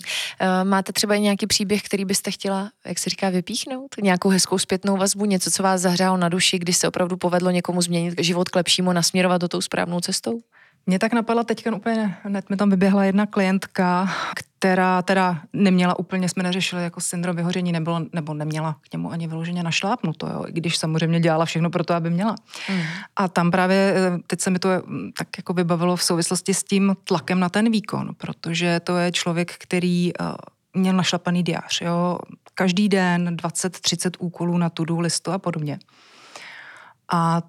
Máte 0.65 0.93
třeba 0.93 1.17
nějaký 1.17 1.47
příběh, 1.47 1.83
který 1.83 2.05
byste 2.05 2.31
chtěla, 2.31 2.71
jak 2.85 2.99
se 2.99 3.11
říká, 3.11 3.31
vypíchnout? 3.31 3.95
Nějakou 4.03 4.29
hezkou 4.29 4.59
zpětnou 4.59 4.97
vazbu, 4.97 5.25
něco, 5.25 5.51
co 5.51 5.63
vás 5.63 5.81
zahřálo 5.81 6.17
na 6.17 6.29
duši, 6.29 6.59
když 6.59 6.77
se 6.77 6.89
opravdu 6.89 7.17
povedlo 7.17 7.51
někomu 7.51 7.83
změnit 7.83 8.15
život 8.19 8.49
k 8.49 8.57
lepšímu, 8.57 8.93
nasměrovat 8.93 9.41
do 9.41 9.49
tou 9.49 9.61
správnou 9.61 10.01
cestou? 10.01 10.41
Mě 10.87 10.99
tak 10.99 11.13
napadla 11.13 11.45
teďka 11.45 11.77
úplně, 11.77 12.17
hned 12.23 12.51
mi 12.51 12.57
tam 12.57 12.71
vyběhla 12.71 13.05
jedna 13.05 13.27
klientka, 13.27 14.09
která 14.35 15.03
teda 15.03 15.41
neměla 15.53 15.99
úplně, 15.99 16.29
jsme 16.29 16.43
neřešili 16.43 16.83
jako 16.83 17.01
syndrom 17.01 17.37
vyhoření, 17.37 17.73
nebylo, 17.73 18.01
nebo 18.13 18.35
neměla 18.35 18.77
k 18.81 18.93
němu 18.93 19.11
ani 19.11 19.27
vyloženě 19.27 19.63
našlápnuto, 19.63 20.27
jo, 20.27 20.45
i 20.49 20.53
když 20.53 20.79
samozřejmě 20.79 21.21
dělala 21.21 21.45
všechno 21.45 21.71
pro 21.71 21.85
to, 21.85 21.95
aby 21.95 22.11
měla. 22.11 22.35
Mm. 22.71 22.81
A 23.17 23.29
tam 23.29 23.51
právě, 23.51 23.95
eh, 23.97 24.19
teď 24.27 24.41
se 24.41 24.51
mi 24.51 24.59
to 24.59 24.69
mm, 24.87 25.13
tak 25.19 25.29
jako 25.37 25.53
vybavilo 25.53 25.97
v 25.97 26.03
souvislosti 26.03 26.55
s 26.55 26.65
tím 26.65 26.97
tlakem 27.05 27.41
na 27.41 27.49
ten 27.49 27.71
výkon, 27.71 28.11
protože 28.17 28.81
to 28.81 28.97
je 28.97 29.13
člověk, 29.13 29.53
který 29.59 30.13
uh, 30.21 30.27
měl 30.75 30.97
našlapaný 30.97 31.43
diář, 31.43 31.81
jo, 31.81 32.19
každý 32.55 32.89
den 32.89 33.37
20-30 33.37 34.11
úkolů 34.19 34.59
na 34.59 34.71
to-do 34.71 35.01
listu 35.01 35.33
a 35.33 35.39
podobně. 35.39 35.79
A 37.13 37.43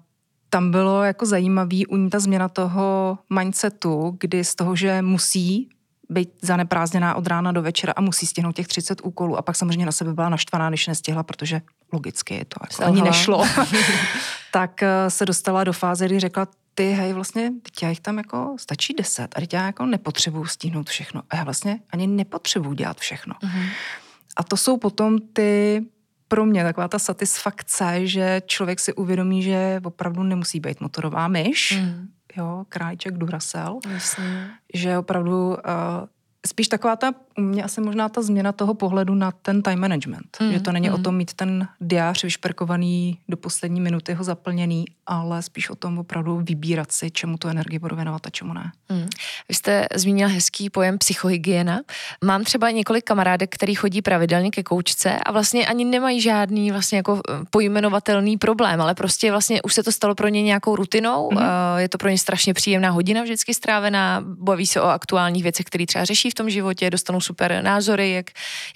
tam 0.50 0.70
bylo 0.70 1.02
jako 1.02 1.26
zajímavý 1.26 1.86
u 1.86 1.96
ní 1.96 2.10
ta 2.10 2.18
změna 2.18 2.48
toho 2.48 3.18
mindsetu, 3.30 4.16
kdy 4.20 4.44
z 4.44 4.54
toho, 4.54 4.76
že 4.76 5.02
musí 5.02 5.68
být 6.08 6.30
zaneprázdněná 6.42 7.14
od 7.14 7.26
rána 7.26 7.52
do 7.52 7.62
večera 7.62 7.92
a 7.96 8.00
musí 8.00 8.26
stihnout 8.26 8.56
těch 8.56 8.68
30 8.68 9.00
úkolů 9.02 9.36
a 9.36 9.42
pak 9.42 9.56
samozřejmě 9.56 9.86
na 9.86 9.92
sebe 9.92 10.14
byla 10.14 10.28
naštvaná, 10.28 10.68
když 10.68 10.86
nestihla, 10.86 11.22
protože 11.22 11.60
logicky 11.92 12.44
to 12.48 12.60
jako 12.62 12.84
ani 12.84 13.02
nešlo. 13.02 13.44
tak 14.52 14.82
eh, 14.82 15.10
se 15.10 15.26
dostala 15.26 15.64
do 15.64 15.72
fáze, 15.72 16.06
kdy 16.06 16.20
řekla, 16.20 16.46
ty, 16.74 16.92
hej, 16.92 17.12
vlastně, 17.12 17.52
teď 17.62 17.82
já 17.82 17.88
jich 17.88 18.00
tam 18.00 18.18
jako 18.18 18.56
stačí 18.58 18.94
deset 18.94 19.34
a 19.36 19.40
teď 19.40 19.54
já 19.54 19.66
jako 19.66 19.86
nepotřebuju 19.86 20.44
stihnout 20.44 20.88
všechno. 20.88 21.22
A 21.30 21.36
já 21.36 21.44
vlastně 21.44 21.80
ani 21.90 22.06
nepotřebuju 22.06 22.74
dělat 22.74 23.00
všechno. 23.00 23.34
Mm-hmm. 23.34 23.68
A 24.36 24.42
to 24.42 24.56
jsou 24.56 24.76
potom 24.76 25.18
ty 25.18 25.82
pro 26.28 26.46
mě 26.46 26.64
taková 26.64 26.88
ta 26.88 26.98
satisfakce, 26.98 28.06
že 28.06 28.42
člověk 28.46 28.80
si 28.80 28.94
uvědomí, 28.94 29.42
že 29.42 29.80
opravdu 29.84 30.22
nemusí 30.22 30.60
být 30.60 30.80
motorová 30.80 31.28
myš, 31.28 31.78
mm. 31.80 32.08
jo, 32.36 32.64
králíček 32.68 33.18
Duracell, 33.18 33.78
Jasně. 33.92 34.50
že 34.74 34.98
opravdu 34.98 35.48
uh, 35.48 35.54
spíš 36.46 36.68
taková 36.68 36.96
ta, 36.96 37.14
u 37.38 37.40
mě 37.40 37.64
asi 37.64 37.80
možná 37.80 38.08
ta 38.08 38.22
změna 38.22 38.52
toho 38.52 38.74
pohledu 38.74 39.14
na 39.14 39.32
ten 39.32 39.62
time 39.62 39.80
management. 39.80 40.36
Mm, 40.40 40.52
že 40.52 40.60
to 40.60 40.72
není 40.72 40.88
mm. 40.88 40.94
o 40.94 40.98
tom 40.98 41.16
mít 41.16 41.34
ten 41.34 41.68
diář 41.80 42.24
vyšperkovaný 42.24 43.18
do 43.28 43.36
poslední 43.36 43.80
minuty, 43.80 44.14
ho 44.14 44.24
zaplněný, 44.24 44.84
ale 45.06 45.42
spíš 45.42 45.70
o 45.70 45.74
tom 45.74 45.98
opravdu 45.98 46.40
vybírat 46.44 46.92
si, 46.92 47.10
čemu 47.10 47.38
tu 47.38 47.48
energii 47.48 47.78
budu 47.78 47.96
věnovat 47.96 48.26
a 48.26 48.30
čemu 48.30 48.52
ne. 48.52 48.72
Mm. 48.88 49.06
Vy 49.48 49.54
jste 49.54 49.86
zmínila 49.94 50.30
hezký 50.30 50.70
pojem 50.70 50.98
psychohygiena. 50.98 51.80
Mám 52.24 52.44
třeba 52.44 52.70
několik 52.70 53.04
kamarádek, 53.04 53.54
který 53.54 53.74
chodí 53.74 54.02
pravidelně 54.02 54.50
ke 54.50 54.62
koučce 54.62 55.18
a 55.18 55.32
vlastně 55.32 55.66
ani 55.66 55.84
nemají 55.84 56.20
žádný 56.20 56.70
vlastně 56.70 56.96
jako 56.96 57.20
eh, 57.30 57.32
pojmenovatelný 57.50 58.36
problém, 58.36 58.80
ale 58.80 58.94
prostě 58.94 59.30
vlastně 59.30 59.62
už 59.62 59.74
se 59.74 59.82
to 59.82 59.92
stalo 59.92 60.14
pro 60.14 60.28
ně 60.28 60.42
nějakou 60.42 60.76
rutinou. 60.76 61.30
Mm. 61.32 61.38
Je 61.76 61.88
to 61.88 61.98
pro 61.98 62.08
ně 62.08 62.18
strašně 62.18 62.54
příjemná 62.54 62.90
hodina 62.90 63.22
vždycky 63.22 63.54
strávená, 63.54 64.22
baví 64.24 64.66
se 64.66 64.80
o 64.80 64.86
aktuálních 64.86 65.42
věcech, 65.42 65.66
které 65.66 65.86
třeba 65.86 66.04
řeší 66.04 66.30
v 66.30 66.34
tom 66.36 66.50
životě, 66.50 66.90
dostanou 66.90 67.20
super 67.20 67.62
názory, 67.62 68.10
jak, 68.10 68.26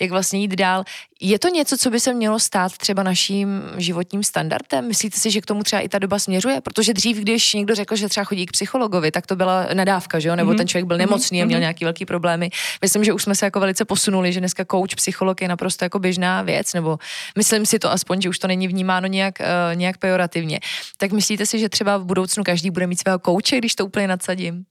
jak 0.01 0.11
vlastně 0.11 0.41
jít 0.41 0.55
dál. 0.55 0.85
Je 1.21 1.39
to 1.39 1.49
něco, 1.49 1.77
co 1.79 1.91
by 1.91 2.01
se 2.01 2.15
mělo 2.15 2.39
stát 2.39 2.73
třeba 2.73 3.03
naším 3.03 3.63
životním 3.77 4.23
standardem? 4.23 4.89
Myslíte 4.89 5.21
si, 5.21 5.31
že 5.31 5.41
k 5.41 5.47
tomu 5.47 5.63
třeba 5.63 5.81
i 5.81 5.89
ta 5.89 5.99
doba 5.99 6.19
směřuje? 6.19 6.61
Protože 6.61 6.95
dřív, 6.95 7.17
když 7.17 7.55
někdo 7.55 7.75
řekl, 7.75 7.97
že 7.97 8.09
třeba 8.09 8.25
chodí 8.25 8.47
k 8.47 8.53
psychologovi, 8.53 9.11
tak 9.11 9.27
to 9.27 9.37
byla 9.37 9.67
nadávka, 9.75 10.19
že 10.19 10.29
jo? 10.29 10.37
Nebo 10.37 10.53
mm-hmm. 10.53 10.57
ten 10.57 10.69
člověk 10.69 10.87
byl 10.87 10.97
mhm. 10.97 11.07
nemocný 11.07 11.43
a 11.43 11.45
měl 11.45 11.59
mm-hmm. 11.59 11.61
nějaký 11.61 11.85
velký 11.85 12.07
problémy. 12.07 12.51
Myslím, 12.83 13.05
že 13.05 13.13
už 13.13 13.23
jsme 13.23 13.35
se 13.35 13.47
jako 13.47 13.61
velice 13.61 13.85
posunuli, 13.85 14.33
že 14.33 14.41
dneska 14.41 14.65
coach, 14.65 14.95
psycholog 14.97 15.43
je 15.43 15.49
naprosto 15.49 15.85
jako 15.85 15.99
běžná 15.99 16.43
věc, 16.43 16.75
nebo 16.75 16.99
myslím 17.37 17.67
si 17.67 17.79
to 17.79 17.91
aspoň, 17.91 18.21
že 18.21 18.29
už 18.29 18.39
to 18.39 18.49
není 18.49 18.69
vnímáno 18.69 19.07
nějak, 19.07 19.35
uh, 19.41 19.77
nějak 19.77 19.99
pejorativně. 19.99 20.61
Tak 20.97 21.13
myslíte 21.13 21.47
si, 21.47 21.59
že 21.59 21.69
třeba 21.69 21.97
v 21.97 22.05
budoucnu 22.05 22.45
každý 22.45 22.71
bude 22.71 22.87
mít 22.87 23.01
svého 23.01 23.19
kouče, 23.19 23.59
když 23.59 23.75
to 23.75 23.87
úplně 23.87 24.09
nadsadím? 24.09 24.65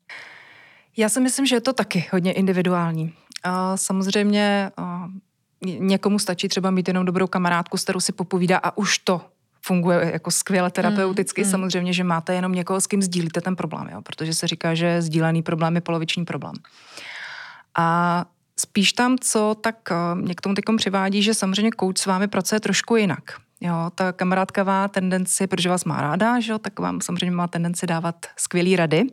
Já 0.99 1.09
si 1.09 1.19
myslím, 1.19 1.45
že 1.45 1.55
je 1.55 1.61
to 1.61 1.73
taky 1.73 2.07
hodně 2.11 2.31
individuální. 2.31 3.13
A 3.43 3.77
samozřejmě 3.77 4.71
a 4.77 5.07
někomu 5.61 6.19
stačí 6.19 6.47
třeba 6.47 6.71
mít 6.71 6.87
jenom 6.87 7.05
dobrou 7.05 7.27
kamarádku, 7.27 7.77
s 7.77 7.83
kterou 7.83 7.99
si 7.99 8.11
popovídá 8.11 8.57
a 8.57 8.77
už 8.77 8.97
to 8.97 9.21
funguje 9.65 10.09
jako 10.13 10.31
skvěle 10.31 10.71
terapeuticky. 10.71 11.41
Mm, 11.41 11.47
mm. 11.47 11.51
Samozřejmě, 11.51 11.93
že 11.93 12.03
máte 12.03 12.33
jenom 12.33 12.51
někoho, 12.51 12.81
s 12.81 12.87
kým 12.87 13.01
sdílíte 13.01 13.41
ten 13.41 13.55
problém, 13.55 13.89
jo? 13.91 14.01
protože 14.01 14.33
se 14.33 14.47
říká, 14.47 14.75
že 14.75 15.01
sdílený 15.01 15.43
problém 15.43 15.75
je 15.75 15.81
poloviční 15.81 16.25
problém. 16.25 16.53
A 17.77 18.25
spíš 18.59 18.93
tam, 18.93 19.17
co 19.17 19.55
tak 19.61 19.75
mě 20.13 20.35
k 20.35 20.41
tomu 20.41 20.55
teď 20.55 20.65
přivádí, 20.77 21.23
že 21.23 21.33
samozřejmě 21.33 21.71
kouč 21.71 21.97
s 21.97 22.05
vámi 22.05 22.27
pracuje 22.27 22.59
trošku 22.59 22.95
jinak. 22.95 23.23
Jo, 23.61 23.91
ta 23.95 24.11
kamarádka 24.11 24.63
má 24.63 24.87
tendenci, 24.87 25.47
protože 25.47 25.69
vás 25.69 25.85
má 25.85 26.01
ráda, 26.01 26.39
že 26.39 26.51
jo, 26.51 26.59
tak 26.59 26.79
vám 26.79 27.01
samozřejmě 27.01 27.35
má 27.35 27.47
tendenci 27.47 27.87
dávat 27.87 28.15
skvělé 28.37 28.75
rady, 28.75 29.03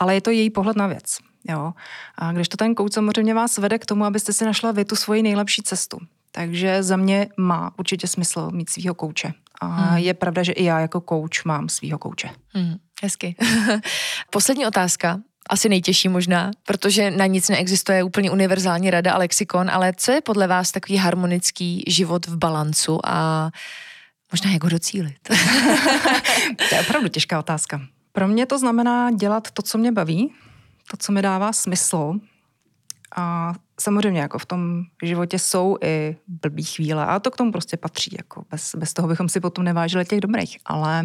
ale 0.00 0.14
je 0.14 0.20
to 0.20 0.30
její 0.30 0.50
pohled 0.50 0.76
na 0.76 0.86
věc. 0.86 1.18
Jo. 1.48 1.72
A 2.18 2.32
když 2.32 2.48
to 2.48 2.56
ten 2.56 2.74
kouč 2.74 2.92
samozřejmě 2.92 3.34
vás 3.34 3.58
vede 3.58 3.78
k 3.78 3.86
tomu, 3.86 4.04
abyste 4.04 4.32
si 4.32 4.44
našla 4.44 4.72
vy 4.72 4.84
tu 4.84 4.96
svoji 4.96 5.22
nejlepší 5.22 5.62
cestu. 5.62 5.98
Takže 6.32 6.82
za 6.82 6.96
mě 6.96 7.28
má 7.36 7.70
určitě 7.78 8.06
smysl 8.06 8.50
mít 8.52 8.70
svého 8.70 8.94
kouče. 8.94 9.32
A 9.60 9.66
hmm. 9.66 9.96
je 9.96 10.14
pravda, 10.14 10.42
že 10.42 10.52
i 10.52 10.64
já 10.64 10.80
jako 10.80 11.00
kouč 11.00 11.44
mám 11.44 11.68
svého 11.68 11.98
kouče. 11.98 12.30
Hmm. 12.48 12.74
Hezky. 13.02 13.36
Poslední 14.30 14.66
otázka 14.66 15.20
asi 15.50 15.68
nejtěžší 15.68 16.08
možná, 16.08 16.50
protože 16.66 17.10
na 17.10 17.26
nic 17.26 17.48
neexistuje 17.48 18.02
úplně 18.02 18.30
univerzální 18.30 18.90
rada 18.90 19.12
a 19.12 19.18
lexikon, 19.18 19.70
ale 19.70 19.92
co 19.96 20.12
je 20.12 20.20
podle 20.20 20.46
vás 20.46 20.72
takový 20.72 20.98
harmonický 20.98 21.84
život 21.86 22.26
v 22.26 22.36
balancu 22.36 23.06
a 23.06 23.50
možná 24.32 24.50
jak 24.50 24.64
ho 24.64 24.70
docílit? 24.70 25.28
to 26.68 26.74
je 26.74 26.80
opravdu 26.80 27.08
těžká 27.08 27.38
otázka. 27.38 27.80
Pro 28.12 28.28
mě 28.28 28.46
to 28.46 28.58
znamená 28.58 29.10
dělat 29.10 29.50
to, 29.50 29.62
co 29.62 29.78
mě 29.78 29.92
baví, 29.92 30.32
to, 30.90 30.96
co 30.96 31.12
mi 31.12 31.22
dává 31.22 31.52
smysl. 31.52 32.14
A 33.16 33.54
samozřejmě 33.80 34.20
jako 34.20 34.38
v 34.38 34.46
tom 34.46 34.82
životě 35.02 35.38
jsou 35.38 35.76
i 35.80 36.16
blbý 36.26 36.64
chvíle 36.64 37.06
a 37.06 37.18
to 37.18 37.30
k 37.30 37.36
tomu 37.36 37.52
prostě 37.52 37.76
patří. 37.76 38.16
Jako 38.18 38.44
bez, 38.50 38.74
bez 38.74 38.92
toho 38.92 39.08
bychom 39.08 39.28
si 39.28 39.40
potom 39.40 39.64
nevážili 39.64 40.04
těch 40.04 40.20
dobrých. 40.20 40.58
Ale 40.64 41.02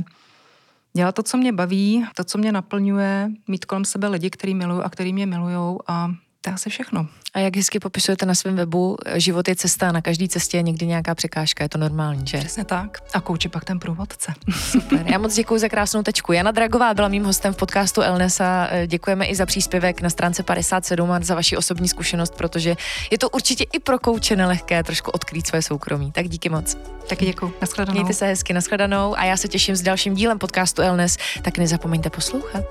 dělat 0.94 1.16
to, 1.16 1.24
co 1.24 1.38
mě 1.38 1.54
baví, 1.54 2.06
to, 2.16 2.24
co 2.24 2.38
mě 2.38 2.52
naplňuje, 2.52 3.32
mít 3.48 3.66
kolem 3.66 3.86
sebe 3.86 4.08
lidi, 4.08 4.30
který 4.30 4.56
miluju 4.56 4.82
a 4.82 4.90
který 4.90 5.14
mě 5.14 5.26
milujou 5.26 5.80
a 5.88 6.12
to 6.46 6.50
je 6.50 6.54
asi 6.54 6.70
všechno. 6.70 7.08
A 7.34 7.40
jak 7.40 7.56
hezky 7.56 7.80
popisujete 7.80 8.26
na 8.26 8.36
svém 8.36 8.56
webu, 8.56 8.98
život 9.16 9.48
je 9.48 9.56
cesta, 9.56 9.92
na 9.92 10.02
každé 10.02 10.28
cestě 10.28 10.58
je 10.58 10.64
někdy 10.64 10.86
nějaká 10.86 11.16
překážka, 11.16 11.64
je 11.64 11.70
to 11.70 11.78
normální, 11.78 12.28
že? 12.28 12.38
Přesně 12.38 12.66
tak. 12.66 12.98
A 13.14 13.22
kouči 13.22 13.50
pak 13.50 13.66
ten 13.66 13.80
průvodce. 13.80 14.34
Super. 14.72 15.04
Já 15.06 15.18
moc 15.18 15.36
děkuji 15.36 15.60
za 15.60 15.70
krásnou 15.70 16.04
tečku. 16.04 16.34
Jana 16.34 16.52
Dragová 16.52 16.94
byla 16.94 17.08
mým 17.08 17.24
hostem 17.24 17.54
v 17.54 17.58
podcastu 17.58 18.02
Elnes 18.02 18.40
a 18.40 18.68
e, 18.72 18.88
děkujeme 18.88 19.26
i 19.26 19.36
za 19.36 19.46
příspěvek 19.46 20.02
na 20.02 20.10
stránce 20.10 20.44
57 20.44 21.12
a 21.12 21.20
za 21.22 21.36
vaši 21.36 21.58
osobní 21.58 21.88
zkušenost, 21.88 22.36
protože 22.36 22.76
je 23.12 23.18
to 23.18 23.30
určitě 23.30 23.66
i 23.74 23.80
pro 23.80 24.00
kouče 24.00 24.36
nelehké 24.36 24.84
trošku 24.84 25.12
odkrýt 25.12 25.48
své 25.48 25.62
soukromí. 25.62 26.12
Tak 26.12 26.30
díky 26.30 26.50
moc. 26.50 26.78
Taky 27.10 27.26
děkuji. 27.26 27.54
Naschledanou. 27.62 27.94
Mějte 27.94 28.14
se 28.14 28.26
hezky, 28.26 28.54
naschledanou 28.54 29.18
a 29.18 29.26
já 29.26 29.38
se 29.38 29.48
těším 29.48 29.76
s 29.76 29.82
dalším 29.82 30.14
dílem 30.14 30.40
podcastu 30.40 30.82
Elnes, 30.82 31.18
tak 31.42 31.58
nezapomeňte 31.58 32.10
poslouchat. 32.10 32.64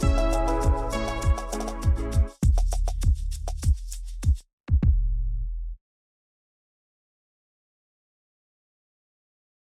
thank 0.00 0.56
you 0.56 0.61